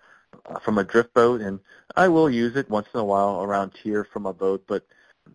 [0.62, 1.60] from a drift boat, and
[1.96, 4.64] I will use it once in a while around here from a boat.
[4.66, 4.86] But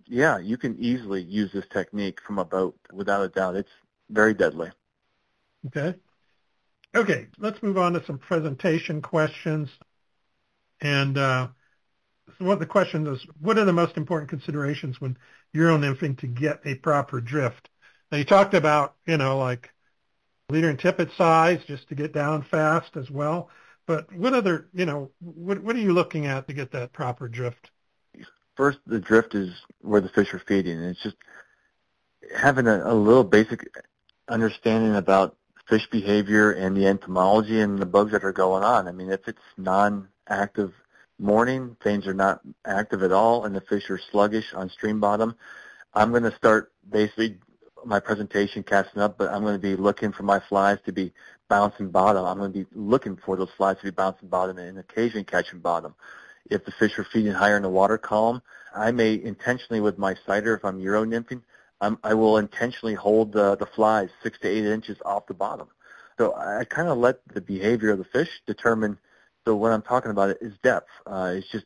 [0.06, 3.56] yeah, you can easily use this technique from a boat without a doubt.
[3.56, 3.70] It's
[4.10, 4.72] very deadly.
[5.68, 5.96] Okay.
[6.96, 9.70] Okay, let's move on to some presentation questions.
[10.82, 11.50] And uh,
[12.38, 15.18] so what the question is, what are the most important considerations when
[15.54, 17.70] Euro nymphing to get a proper drift?
[18.12, 19.70] Now you talked about, you know, like
[20.50, 23.50] leader and tippet size just to get down fast as well.
[23.90, 27.28] But what other, you know, what what are you looking at to get that proper
[27.28, 27.72] drift?
[28.56, 29.50] First, the drift is
[29.82, 30.80] where the fish are feeding.
[30.80, 31.16] It's just
[32.38, 33.68] having a, a little basic
[34.28, 35.38] understanding about
[35.68, 38.88] fish behavior and the entomology and the bugs that are going on.
[38.88, 40.72] I mean, if it's non-active
[41.18, 45.34] morning, things are not active at all, and the fish are sluggish on stream bottom,
[45.96, 47.40] I'm going to start basically
[47.86, 51.12] my presentation casting up, but I'm going to be looking for my flies to be
[51.50, 52.26] bouncing bottom.
[52.26, 55.60] I'm going to be looking for those flies to be bouncing bottom and occasionally catching
[55.60, 55.96] bottom.
[56.50, 58.42] If the fish are feeding higher in the water column,
[58.76, 61.42] I may intentionally with my sighter, if I'm Euro nymphing,
[61.82, 65.68] I'm, I will intentionally hold the, the flies six to eight inches off the bottom.
[66.18, 68.98] So I kind of let the behavior of the fish determine.
[69.46, 70.90] So what I'm talking about is depth.
[71.06, 71.66] Uh, it's just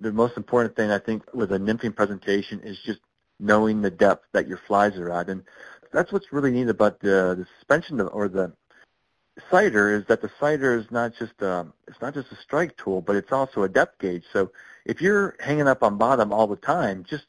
[0.00, 3.00] the most important thing I think with a nymphing presentation is just
[3.40, 5.28] knowing the depth that your flies are at.
[5.28, 5.42] And
[5.92, 8.52] that's what's really neat about the, the suspension or the
[9.50, 12.76] sighter is that the sighter is not just a, um, it's not just a strike
[12.76, 14.24] tool, but it's also a depth gauge.
[14.32, 14.50] So
[14.84, 17.24] if you're hanging up on bottom all the time, just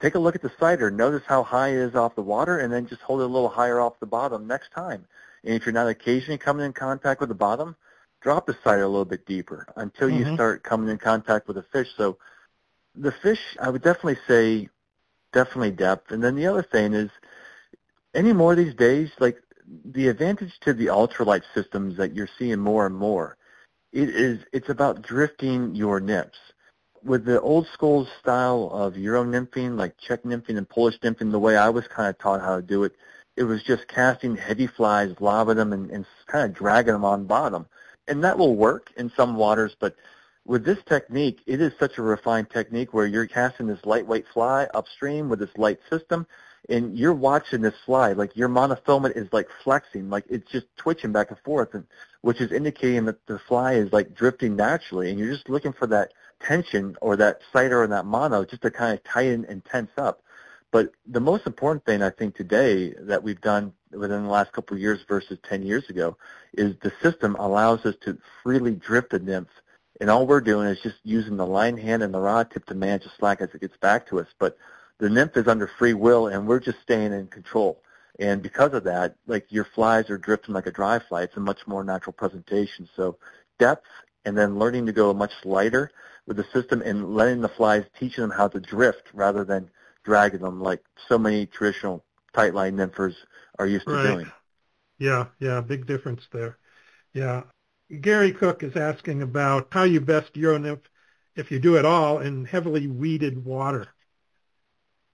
[0.00, 2.72] take a look at the sighter, notice how high it is off the water, and
[2.72, 5.04] then just hold it a little higher off the bottom next time.
[5.44, 7.76] And if you're not occasionally coming in contact with the bottom,
[8.20, 10.28] drop the sighter a little bit deeper until mm-hmm.
[10.28, 11.88] you start coming in contact with the fish.
[11.96, 12.18] So
[12.94, 14.68] the fish, I would definitely say
[15.32, 16.10] definitely depth.
[16.10, 17.10] And then the other thing is,
[18.14, 19.42] anymore these days, like
[19.84, 23.36] the advantage to the ultralight systems that you're seeing more and more,
[23.92, 26.38] it is it's about drifting your nymphs.
[27.02, 31.38] With the old school style of Euro nymphing, like Czech nymphing and Polish nymphing, the
[31.38, 32.92] way I was kind of taught how to do it,
[33.36, 37.24] it was just casting heavy flies, lobbing them, and, and kind of dragging them on
[37.24, 37.66] bottom.
[38.06, 39.96] And that will work in some waters, but
[40.46, 44.66] with this technique, it is such a refined technique where you're casting this lightweight fly
[44.74, 46.26] upstream with this light system,
[46.68, 51.12] and you're watching this fly like your monofilament is like flexing, like it's just twitching
[51.12, 51.86] back and forth, and
[52.22, 55.86] which is indicating that the fly is like drifting naturally, and you're just looking for
[55.86, 59.90] that tension or that sighter or that mono just to kind of tighten and tense
[59.96, 60.22] up.
[60.70, 64.76] But the most important thing I think today that we've done within the last couple
[64.76, 66.16] of years versus 10 years ago
[66.52, 69.48] is the system allows us to freely drift a nymph
[70.00, 72.74] and all we're doing is just using the line hand and the rod tip to
[72.74, 74.26] manage the slack as it gets back to us.
[74.38, 74.56] But
[75.00, 77.82] the nymph is under free will, and we're just staying in control.
[78.18, 81.22] And because of that, like your flies are drifting like a dry fly.
[81.22, 82.88] It's a much more natural presentation.
[82.94, 83.16] So
[83.58, 83.86] depth
[84.26, 85.90] and then learning to go much lighter
[86.26, 89.70] with the system and letting the flies, teaching them how to drift rather than
[90.04, 93.14] dragging them like so many traditional tight line nymphers
[93.58, 94.12] are used to right.
[94.12, 94.30] doing.
[94.98, 96.58] Yeah, yeah, big difference there.
[97.14, 97.44] Yeah,
[98.00, 100.82] Gary Cook is asking about how you best Euronymph,
[101.36, 103.88] if you do at all, in heavily weeded water.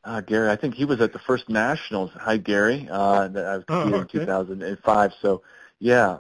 [0.07, 2.13] Uh, Gary, I think he was at the first nationals.
[2.15, 2.89] Hi, Gary.
[2.89, 4.19] Uh, that I was competing oh, okay.
[4.19, 5.13] in 2005.
[5.21, 5.43] So,
[5.81, 6.19] yeah,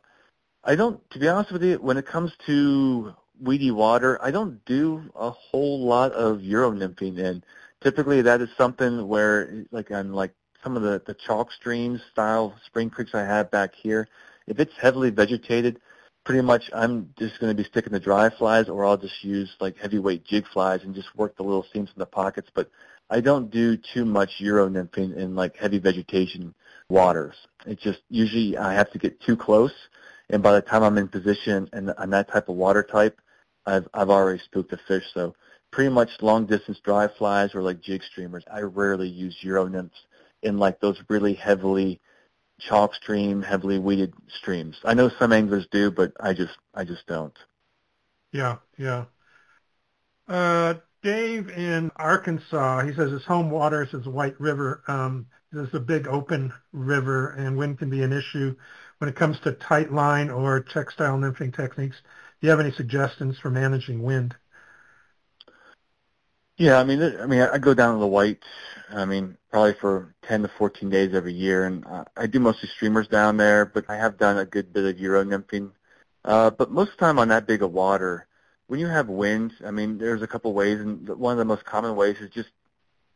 [0.64, 1.09] I don't.
[1.11, 5.30] To be honest with you, when it comes to weedy water, I don't do a
[5.30, 7.20] whole lot of Euro nymphing.
[7.20, 7.47] And
[7.80, 10.34] typically that is something where, like on like
[10.64, 14.09] some of the, the chalk streams style spring creeks I have back here,
[14.49, 15.78] if it's heavily vegetated,
[16.24, 19.55] pretty much I'm just going to be sticking the dry flies or I'll just use
[19.61, 22.49] like heavyweight jig flies and just work the little seams in the pockets.
[22.53, 22.68] But
[23.09, 26.54] I don't do too much Euro nymphing in like heavy vegetation
[26.88, 27.34] waters.
[27.66, 29.72] It's just usually I have to get too close
[30.30, 33.20] and by the time I'm in position and on that type of water type,
[33.64, 35.04] I've, I've already spooked the fish.
[35.14, 35.34] So
[35.70, 38.44] pretty much long distance dry flies or like jig streamers.
[38.52, 39.98] I rarely use Euro nymphs
[40.42, 42.00] in like those really heavily
[42.61, 44.76] chalk stream, heavily weeded streams.
[44.84, 47.36] I know some anglers do, but I just I just don't.
[48.32, 49.04] Yeah, yeah.
[50.28, 50.74] Uh,
[51.07, 54.82] Dave in Arkansas, he says his home waters is White River.
[54.88, 58.57] Um, a big open river, and wind can be an issue
[58.98, 61.94] when it comes to tight line or tactile nymphing techniques.
[62.40, 64.34] Do you have any suggestions for managing wind?
[66.57, 68.42] Yeah, I mean, I mean, I go down to the white.
[68.90, 72.68] I mean, probably for 10 to 14 days every year, and uh, I do mostly
[72.74, 73.64] streamers down there.
[73.64, 75.70] But I have done a good bit of euro nymphing.
[76.24, 78.25] Uh, but most of the time on that big of water,
[78.68, 81.64] when you have winds, I mean, there's a couple ways, and one of the most
[81.64, 82.50] common ways is just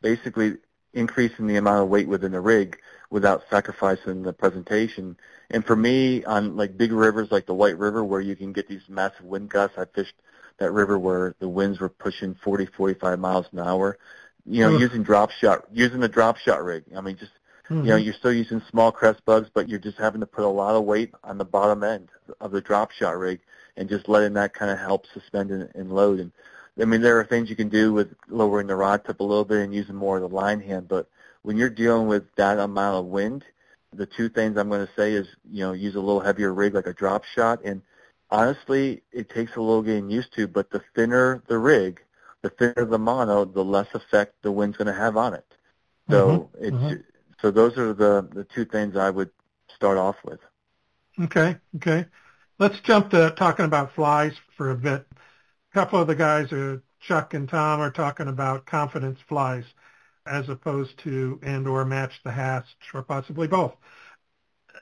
[0.01, 0.57] basically
[0.93, 2.79] increasing the amount of weight within the rig
[3.11, 5.17] without sacrificing the presentation.
[5.51, 8.69] And for me, on like big rivers like the White River, where you can get
[8.69, 10.15] these massive wind gusts, I fished
[10.59, 13.99] that river where the winds were pushing 40, 45 miles an hour.
[14.47, 16.85] You know, using drop shot, using the drop shot rig.
[16.97, 17.33] I mean, just
[17.69, 17.85] mm-hmm.
[17.85, 20.49] you know, you're still using small crest bugs, but you're just having to put a
[20.49, 22.09] lot of weight on the bottom end
[22.41, 23.41] of the drop shot rig,
[23.81, 26.21] and just letting that kind of help suspend and, and load.
[26.21, 26.33] And
[26.79, 29.47] I mean, there are things you can do with lowering the rod tip a little
[29.47, 31.09] bit and using more of the line hand, but
[31.43, 33.43] when you're dealing with that amount of wind,
[33.95, 36.75] the two things I'm going to say is, you know, use a little heavier rig
[36.75, 37.81] like a drop shot and
[38.31, 42.03] honestly, it takes a little getting used to, but the thinner the rig,
[42.43, 45.47] the thinner the mono, the less effect the wind's going to have on it.
[46.11, 46.65] So mm-hmm.
[46.65, 47.01] it's mm-hmm.
[47.41, 49.31] so those are the the two things I would
[49.75, 50.41] start off with.
[51.19, 52.07] Okay, okay.
[52.61, 55.05] Let's jump to talking about flies for a bit.
[55.11, 59.65] A couple of the guys, are, Chuck and Tom, are talking about confidence flies
[60.27, 63.75] as opposed to and or match the hatch or possibly both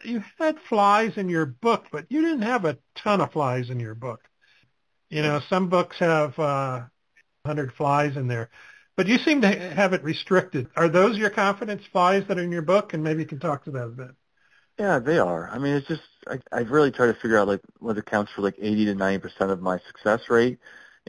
[0.05, 3.81] you had flies in your book, but you didn't have a ton of flies in
[3.81, 4.21] your book.
[5.11, 6.85] You know, some books have uh,
[7.43, 8.51] 100 flies in there,
[8.97, 10.69] but you seem to have it restricted.
[10.77, 12.93] Are those your confidence flies that are in your book?
[12.93, 14.11] And maybe you can talk to that a bit.
[14.79, 15.49] Yeah, they are.
[15.51, 18.43] I mean, it's just I, I've really tried to figure out like what accounts for
[18.43, 20.59] like 80 to 90 percent of my success rate,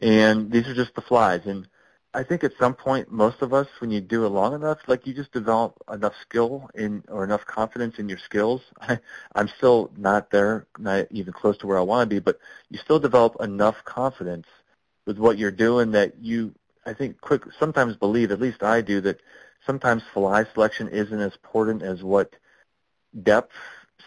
[0.00, 1.42] and these are just the flies.
[1.46, 1.68] And
[2.12, 5.06] I think at some point, most of us, when you do it long enough, like
[5.06, 8.60] you just develop enough skill in or enough confidence in your skills.
[8.80, 8.98] I,
[9.36, 12.38] I'm still not there, not even close to where I want to be, but
[12.70, 14.46] you still develop enough confidence
[15.06, 16.54] with what you're doing that you,
[16.86, 19.20] I think, quick sometimes believe, at least I do, that
[19.66, 22.34] sometimes fly selection isn't as important as what
[23.22, 23.54] depth,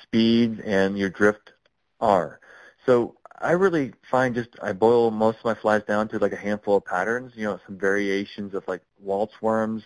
[0.01, 1.53] speed, and your drift
[1.99, 2.39] are.
[2.85, 6.37] So I really find just I boil most of my flies down to like a
[6.37, 7.33] handful of patterns.
[7.35, 9.83] You know, some variations of like Walt's worms,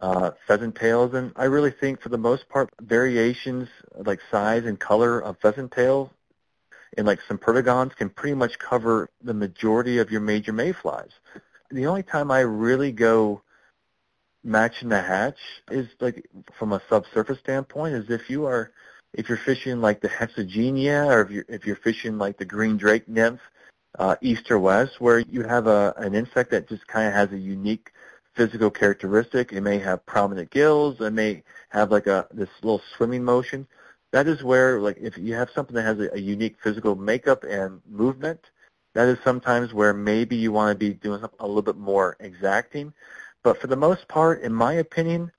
[0.00, 4.78] uh, pheasant tails, and I really think for the most part variations like size and
[4.78, 6.10] color of pheasant tail
[6.96, 11.10] and like some perdigons can pretty much cover the majority of your major mayflies.
[11.70, 13.42] The only time I really go
[14.48, 15.38] matching the hatch
[15.70, 16.28] is like
[16.58, 18.72] from a subsurface standpoint is if you are
[19.14, 22.76] if you're fishing like the Hexagenia or if you're, if you're fishing like the green
[22.76, 23.40] drake nymph,
[23.98, 27.32] uh, east or west, where you have a, an insect that just kind of has
[27.32, 27.92] a unique
[28.34, 29.52] physical characteristic.
[29.52, 31.00] It may have prominent gills.
[31.00, 33.66] It may have like a this little swimming motion.
[34.12, 37.44] That is where, like, if you have something that has a, a unique physical makeup
[37.44, 38.40] and movement,
[38.94, 42.16] that is sometimes where maybe you want to be doing something a little bit more
[42.20, 42.92] exacting.
[43.42, 45.32] But for the most part, in my opinion,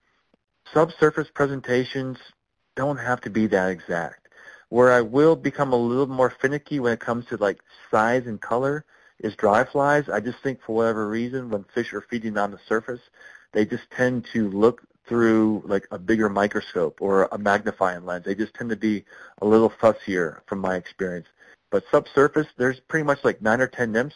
[0.74, 2.18] subsurface presentations
[2.76, 4.28] don't have to be that exact.
[4.70, 7.60] Where I will become a little more finicky when it comes to like
[7.92, 8.86] size and color
[9.20, 10.08] is dry flies.
[10.10, 13.02] I just think for whatever reason when fish are feeding on the surface,
[13.52, 18.26] they just tend to look through like a bigger microscope or a magnifying lens.
[18.26, 19.04] They just tend to be
[19.42, 21.28] a little fussier from my experience.
[21.72, 24.16] But subsurface, there's pretty much like nine or ten nymphs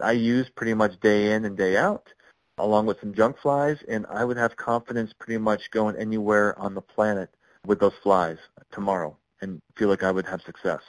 [0.00, 2.12] I use pretty much day in and day out,
[2.58, 6.74] along with some junk flies, and I would have confidence pretty much going anywhere on
[6.74, 7.30] the planet
[7.66, 8.38] with those flies
[8.72, 10.82] tomorrow and feel like I would have success.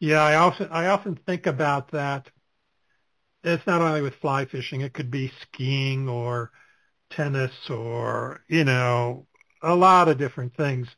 [0.00, 2.30] Yeah, I often I often think about that.
[3.44, 6.50] It's not only with fly fishing; it could be skiing or
[7.10, 9.26] tennis or you know
[9.62, 10.88] a lot of different things.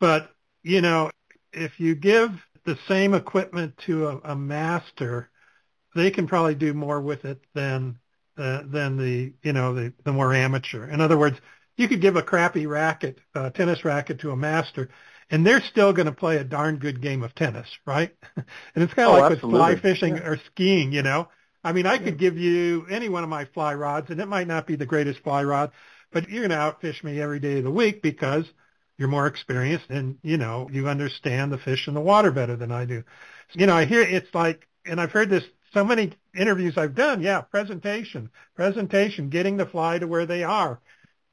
[0.00, 1.10] But you know,
[1.52, 2.32] if you give
[2.64, 5.30] the same equipment to a, a master,
[5.94, 7.98] they can probably do more with it than
[8.38, 10.88] uh, than the you know the the more amateur.
[10.88, 11.38] In other words,
[11.76, 14.88] you could give a crappy racket, uh, tennis racket, to a master,
[15.30, 18.14] and they're still going to play a darn good game of tennis, right?
[18.36, 19.60] and it's kind of oh, like absolutely.
[19.60, 20.26] with fly fishing yeah.
[20.26, 21.28] or skiing, you know.
[21.64, 22.04] I mean, I yeah.
[22.04, 24.86] could give you any one of my fly rods, and it might not be the
[24.86, 25.72] greatest fly rod,
[26.12, 28.44] but you're going to outfish me every day of the week because
[28.98, 32.72] you're more experienced and you know you understand the fish in the water better than
[32.72, 33.04] I do.
[33.52, 37.22] You know, I hear it's like, and I've heard this so many interviews I've done.
[37.22, 40.80] Yeah, presentation, presentation, getting the fly to where they are.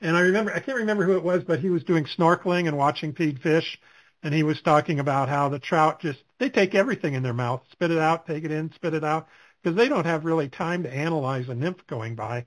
[0.02, 2.78] And I remember, I can't remember who it was, but he was doing snorkeling and
[2.78, 3.80] watching feed fish,
[4.22, 7.62] and he was talking about how the trout just they take everything in their mouth,
[7.72, 9.28] spit it out, take it in, spit it out,
[9.62, 12.46] because they don't have really time to analyze a nymph going by.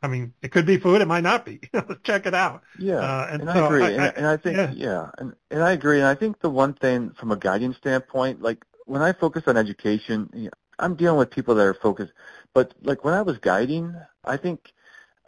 [0.00, 1.60] I mean, it could be food, it might not be.
[2.04, 2.62] Check it out.
[2.78, 4.72] Yeah, uh, and, and, I so agree, I, and, I, and I think yeah.
[4.72, 8.42] yeah, and and I agree, and I think the one thing from a guiding standpoint,
[8.42, 12.12] like when I focus on education, I'm dealing with people that are focused,
[12.54, 13.94] but like when I was guiding,
[14.24, 14.72] I think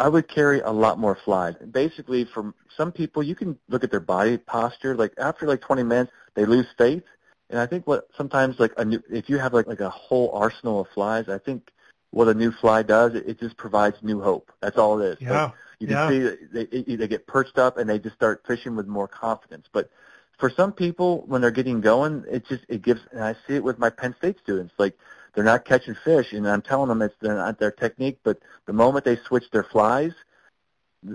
[0.00, 1.54] I would carry a lot more flies.
[1.70, 4.94] Basically, for some people, you can look at their body posture.
[4.94, 7.02] Like after like 20 minutes, they lose faith.
[7.50, 10.30] And I think what sometimes like a new, if you have like like a whole
[10.32, 11.70] arsenal of flies, I think
[12.10, 14.52] what a new fly does, it, it just provides new hope.
[14.60, 15.20] That's all it is.
[15.20, 15.44] Yeah.
[15.44, 16.08] Like, you can yeah.
[16.08, 19.66] see that they they get perched up and they just start fishing with more confidence.
[19.72, 19.90] But
[20.38, 23.00] for some people, when they're getting going, it just it gives.
[23.12, 24.74] And I see it with my Penn State students.
[24.78, 24.96] Like
[25.34, 28.18] they're not catching fish, and I'm telling them it's not their technique.
[28.22, 30.12] But the moment they switch their flies,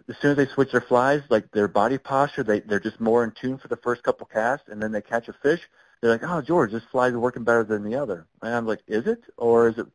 [0.07, 3.23] as soon as they switch their flies, like their body posture, they they're just more
[3.23, 5.61] in tune for the first couple casts, and then they catch a fish.
[6.02, 8.27] They're like, oh, George, this fly is working better than the other.
[8.41, 9.88] And I'm like, is it, or is it?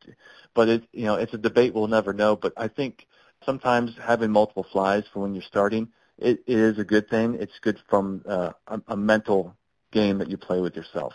[0.55, 2.35] But it, you know, it's a debate we'll never know.
[2.35, 3.05] But I think
[3.45, 7.35] sometimes having multiple flies for when you're starting, it, it is a good thing.
[7.39, 9.55] It's good from uh, a, a mental
[9.91, 11.13] game that you play with yourself.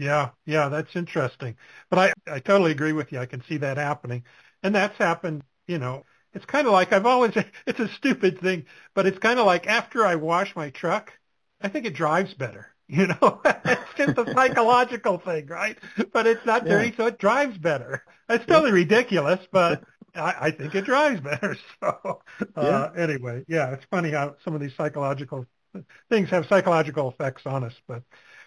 [0.00, 1.56] Yeah, yeah, that's interesting.
[1.90, 3.18] But I, I totally agree with you.
[3.18, 4.24] I can see that happening.
[4.62, 7.34] And that's happened, you know, it's kind of like I've always,
[7.66, 8.64] it's a stupid thing,
[8.94, 11.12] but it's kind of like after I wash my truck,
[11.60, 12.66] I think it drives better.
[12.92, 15.78] You know, it's just a psychological thing, right?
[16.12, 16.90] But it's not dirty, Yeah.
[16.96, 18.04] so it drives better.
[18.28, 21.56] It's totally ridiculous, but I, I think it drives better.
[21.80, 22.22] So
[22.56, 25.46] uh, anyway, yeah, it's funny how some of these psychological
[26.08, 27.74] things have psychological effects on us.
[27.86, 28.02] But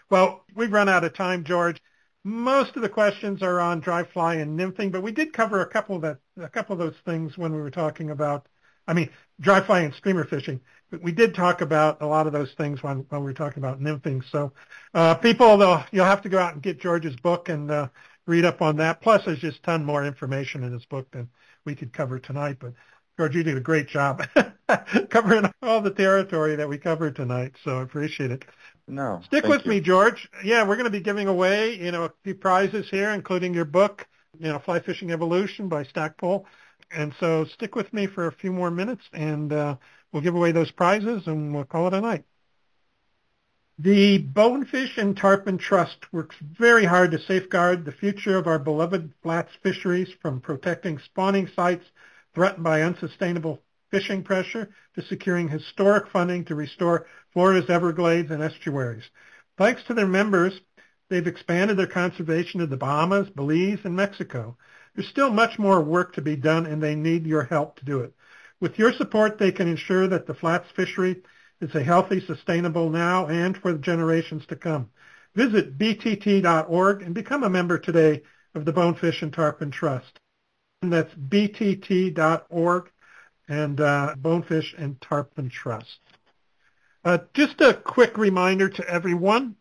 [0.09, 1.81] well, we've run out of time, George.
[2.23, 5.69] Most of the questions are on dry fly and nymphing, but we did cover a
[5.69, 8.47] couple of that, a couple of those things when we were talking about,
[8.87, 9.09] I mean,
[9.41, 10.61] dry fly and streamer fishing.
[10.89, 13.61] But we did talk about a lot of those things when, when we were talking
[13.61, 14.23] about nymphing.
[14.31, 14.53] So
[14.93, 17.87] uh, people, though, you'll have to go out and get George's book and uh,
[18.25, 19.01] read up on that.
[19.01, 21.29] Plus, there's just a ton more information in his book than
[21.65, 22.57] we could cover tonight.
[22.59, 22.73] But
[23.17, 24.23] George, you did a great job
[25.09, 27.53] covering all the territory that we covered tonight.
[27.63, 28.45] So I appreciate it.
[28.87, 29.71] No, Stick with you.
[29.71, 30.29] me, George.
[30.43, 33.65] Yeah, we're going to be giving away, you know, a few prizes here, including your
[33.65, 34.07] book,
[34.39, 36.45] you know, Fly Fishing Evolution by Stackpole.
[36.91, 39.77] And so stick with me for a few more minutes, and uh,
[40.11, 42.25] we'll give away those prizes, and we'll call it a night.
[43.79, 49.13] The Bonefish and Tarpon Trust works very hard to safeguard the future of our beloved
[49.23, 51.85] flats fisheries from protecting spawning sites
[52.35, 59.03] threatened by unsustainable fishing pressure to securing historic funding to restore Florida's Everglades and estuaries.
[59.55, 60.59] Thanks to their members,
[61.09, 64.57] they've expanded their conservation to the Bahamas, Belize, and Mexico.
[64.95, 67.99] There's still much more work to be done, and they need your help to do
[67.99, 68.15] it.
[68.59, 71.21] With your support, they can ensure that the flats fishery
[71.61, 74.89] is a healthy, sustainable now and for the generations to come.
[75.35, 78.23] Visit btt.org and become a member today
[78.55, 80.19] of the Bonefish and Tarpon Trust.
[80.81, 82.89] And that's btt.org
[83.47, 85.99] and uh, Bonefish and Tarpon Trust.
[87.05, 89.55] Uh, just a quick reminder to everyone,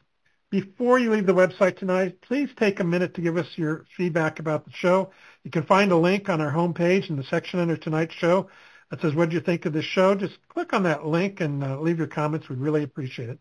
[0.51, 4.39] before you leave the website tonight, please take a minute to give us your feedback
[4.39, 5.11] about the show.
[5.45, 8.51] You can find a link on our homepage in the section under tonight's show
[8.91, 10.15] that says, what did you think of this show?
[10.15, 12.49] Just click on that link and uh, leave your comments.
[12.49, 13.39] We'd really appreciate it.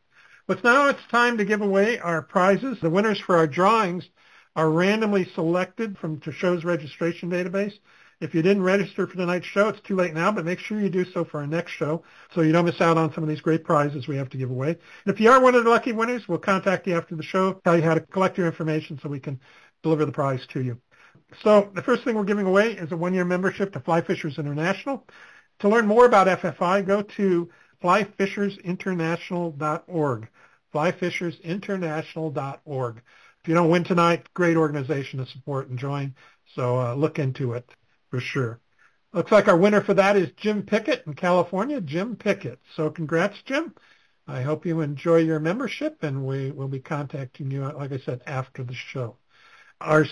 [0.48, 2.80] But now it's time to give away our prizes.
[2.82, 4.10] The winners for our drawings
[4.56, 7.74] are randomly selected from the show's registration database.
[8.22, 10.90] If you didn't register for tonight's show, it's too late now, but make sure you
[10.90, 12.04] do so for our next show
[12.36, 14.52] so you don't miss out on some of these great prizes we have to give
[14.52, 14.70] away.
[14.70, 17.54] And if you are one of the lucky winners, we'll contact you after the show,
[17.64, 19.40] tell you how to collect your information so we can
[19.82, 20.80] deliver the prize to you.
[21.42, 25.04] So the first thing we're giving away is a one-year membership to Fly Fishers International.
[25.60, 27.50] To learn more about FFI, go to
[27.84, 30.28] flyfishersinternational.org,
[30.76, 33.02] flyfishersinternational.org.
[33.42, 36.14] If you don't win tonight, great organization to support and join,
[36.54, 37.68] so uh, look into it
[38.12, 38.60] for sure.
[39.14, 42.60] Looks like our winner for that is Jim Pickett in California, Jim Pickett.
[42.76, 43.74] So congrats, Jim.
[44.28, 48.22] I hope you enjoy your membership, and we will be contacting you, like I said,
[48.28, 49.18] after the show.
[49.82, 50.06] Our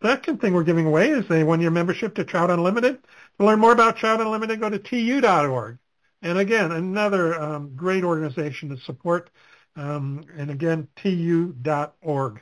[0.00, 2.98] second thing we're giving away is a one-year membership to Trout Unlimited.
[3.38, 5.78] To learn more about Trout Unlimited, go to tu.org.
[6.22, 9.30] And again, another um, great organization to support.
[9.74, 12.40] Um, and again, tu.org.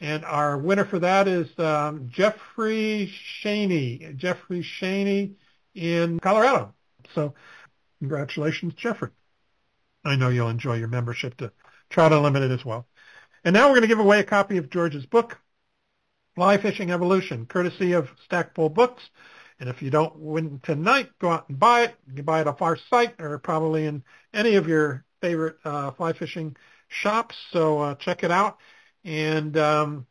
[0.00, 3.12] And our winner for that is um, Jeffrey
[3.42, 4.16] Shaney.
[4.16, 5.34] Jeffrey Shaney
[5.74, 6.74] in Colorado.
[7.14, 7.34] So
[7.98, 9.10] congratulations, Jeffrey.
[10.04, 11.52] I know you'll enjoy your membership to
[11.90, 12.86] Trout Unlimited as well.
[13.44, 15.38] And now we're going to give away a copy of George's book,
[16.34, 19.02] Fly Fishing Evolution, courtesy of Stackpole Books.
[19.58, 21.94] And if you don't win tonight, go out and buy it.
[22.08, 24.02] You can buy it off our site or probably in
[24.32, 26.56] any of your favorite uh, fly fishing
[26.88, 27.34] shops.
[27.50, 28.58] So uh, check it out.
[29.04, 30.06] And um,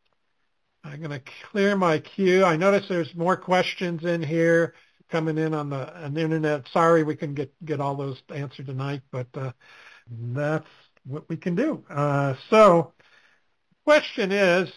[0.84, 1.22] I'm going to
[1.52, 2.44] clear my queue.
[2.44, 4.74] I notice there's more questions in here
[5.10, 6.68] coming in on the, on the internet.
[6.72, 9.52] Sorry we can get get all those answered tonight, but uh,
[10.10, 10.68] that's
[11.06, 11.84] what we can do.
[11.90, 12.94] Uh, so,
[13.86, 14.72] question is,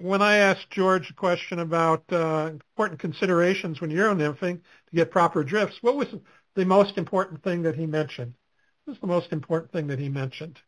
[0.00, 5.10] when I asked George a question about uh, important considerations when you're nymphing to get
[5.10, 6.08] proper drifts, what was
[6.54, 8.34] the most important thing that he mentioned?
[8.84, 10.58] What was the most important thing that he mentioned?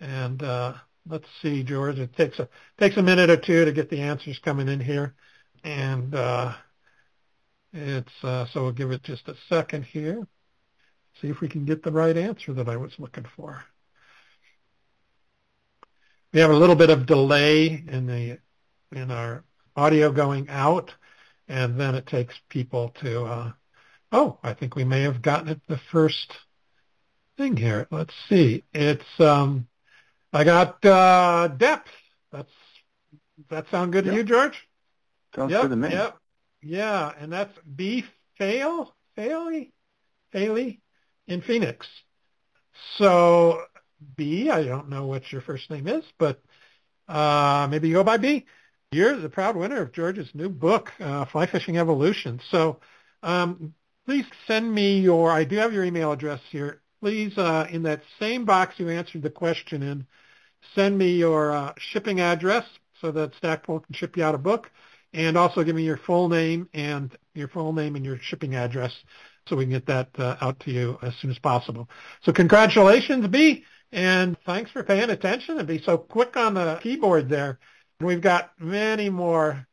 [0.00, 0.74] And uh,
[1.08, 1.98] let's see, George.
[1.98, 2.48] It takes a
[2.78, 5.14] takes a minute or two to get the answers coming in here,
[5.62, 6.54] and uh,
[7.72, 10.26] it's uh, so we'll give it just a second here.
[11.20, 13.62] See if we can get the right answer that I was looking for.
[16.32, 18.38] We have a little bit of delay in the
[18.92, 19.44] in our
[19.76, 20.92] audio going out,
[21.48, 23.24] and then it takes people to.
[23.24, 23.52] Uh,
[24.12, 26.32] oh, I think we may have gotten it the first
[27.36, 27.86] thing here.
[27.90, 28.64] Let's see.
[28.72, 29.66] It's um,
[30.34, 31.88] I got uh, depth.
[32.32, 32.50] That's
[33.36, 34.12] does that sound good yep.
[34.12, 34.68] to you, George?
[35.34, 35.90] Sounds yep, good to me.
[35.90, 36.18] Yep.
[36.62, 38.04] Yeah, and that's B
[38.36, 39.72] Fail, Failey,
[40.32, 40.80] Failey
[41.28, 41.86] in Phoenix.
[42.98, 43.62] So
[44.16, 46.42] B, I don't know what your first name is, but
[47.08, 48.46] uh, maybe you go by B.
[48.90, 52.40] You're the proud winner of George's new book, uh, Fly Fishing Evolution.
[52.50, 52.80] So
[53.22, 53.74] um,
[54.06, 56.80] please send me your, I do have your email address here.
[57.00, 60.06] Please, uh, in that same box you answered the question in,
[60.74, 62.64] send me your uh, shipping address
[63.00, 64.70] so that Stackpole can ship you out a book,
[65.12, 68.92] and also give me your full name and your full name and your shipping address
[69.48, 71.88] so we can get that uh, out to you as soon as possible.
[72.22, 77.28] So congratulations, B, and thanks for paying attention and be so quick on the keyboard
[77.28, 77.58] there.
[78.00, 79.66] We've got many more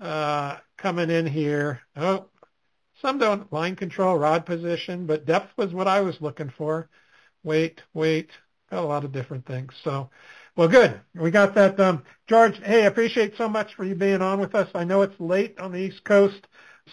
[0.00, 1.80] uh, coming in here.
[1.96, 2.26] Oh,
[3.00, 6.88] some don't line control, rod position, but depth was what I was looking for.
[7.42, 8.30] Wait, weight,
[8.70, 9.72] got a lot of different things.
[9.82, 10.10] So,
[10.56, 11.00] well, good.
[11.14, 11.78] We got that.
[11.80, 14.70] Um, George, hey, appreciate so much for you being on with us.
[14.74, 16.46] I know it's late on the East Coast,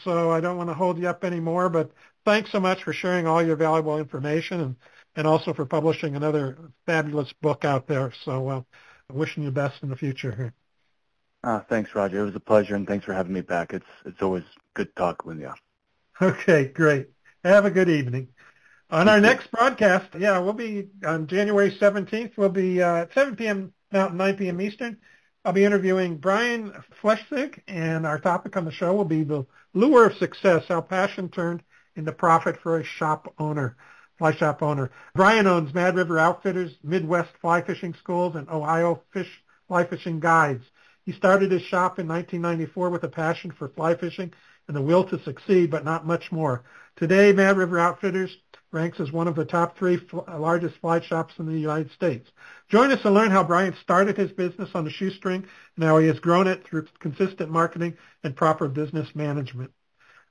[0.04, 1.92] so I don't want to hold you up anymore, but
[2.26, 4.76] thanks so much for sharing all your valuable information and,
[5.16, 8.12] and also for publishing another fabulous book out there.
[8.26, 8.62] So uh,
[9.12, 10.54] wishing you best in the future here.
[11.44, 12.20] Uh, thanks, Roger.
[12.20, 13.74] It was a pleasure, and thanks for having me back.
[13.74, 14.44] It's it's always
[14.76, 15.52] good talk with you.
[16.22, 17.10] Okay, great.
[17.44, 18.30] Have a good evening.
[18.92, 22.36] On our next broadcast, yeah, we'll be on January 17th.
[22.36, 23.72] We'll be uh, at 7 p.m.
[23.94, 24.60] Mountain, 9 p.m.
[24.60, 24.98] Eastern.
[25.46, 30.08] I'll be interviewing Brian Flechsig, and our topic on the show will be the lure
[30.08, 31.64] of success, how passion turned
[31.96, 33.78] into profit for a shop owner,
[34.18, 34.92] fly shop owner.
[35.16, 40.66] Brian owns Mad River Outfitters, Midwest Fly Fishing Schools, and Ohio Fish Fly Fishing Guides.
[41.06, 44.34] He started his shop in 1994 with a passion for fly fishing
[44.68, 46.64] and the will to succeed, but not much more.
[46.98, 48.38] Today, Mad River Outfitters
[48.72, 52.30] ranks as one of the top three fl- largest fly shops in the United States.
[52.70, 55.46] Join us to learn how Brian started his business on a shoestring
[55.76, 59.72] and how he has grown it through consistent marketing and proper business management.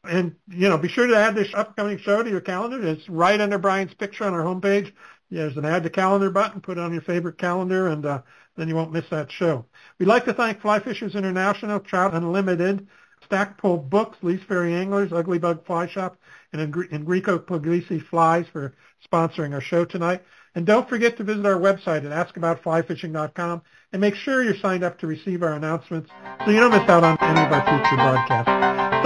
[0.04, 2.82] And, you know, be sure to add this upcoming show to your calendar.
[2.86, 4.92] It's right under Brian's picture on our homepage.
[5.30, 6.62] There's an add to calendar button.
[6.62, 8.22] Put it on your favorite calendar, and uh,
[8.56, 9.66] then you won't miss that show.
[9.98, 12.88] We'd like to thank Fly Fishers International, Trout Unlimited,
[13.30, 16.16] Stackpole Books, Lees Ferry Anglers, Ugly Bug Fly Shop,
[16.52, 16.60] and
[16.92, 18.74] Enrico Puglisi Flies for
[19.10, 20.22] sponsoring our show tonight.
[20.56, 23.62] And don't forget to visit our website at askaboutflyfishing.com
[23.92, 26.10] and make sure you're signed up to receive our announcements
[26.44, 28.50] so you don't miss out on any of our future broadcasts.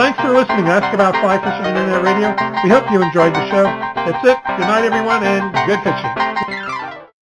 [0.01, 2.31] Thanks for listening to Ask About Fly Fishing Internet Radio.
[2.65, 3.65] We hope you enjoyed the show.
[3.65, 4.39] That's it.
[4.57, 6.64] Good night, everyone, and good fishing.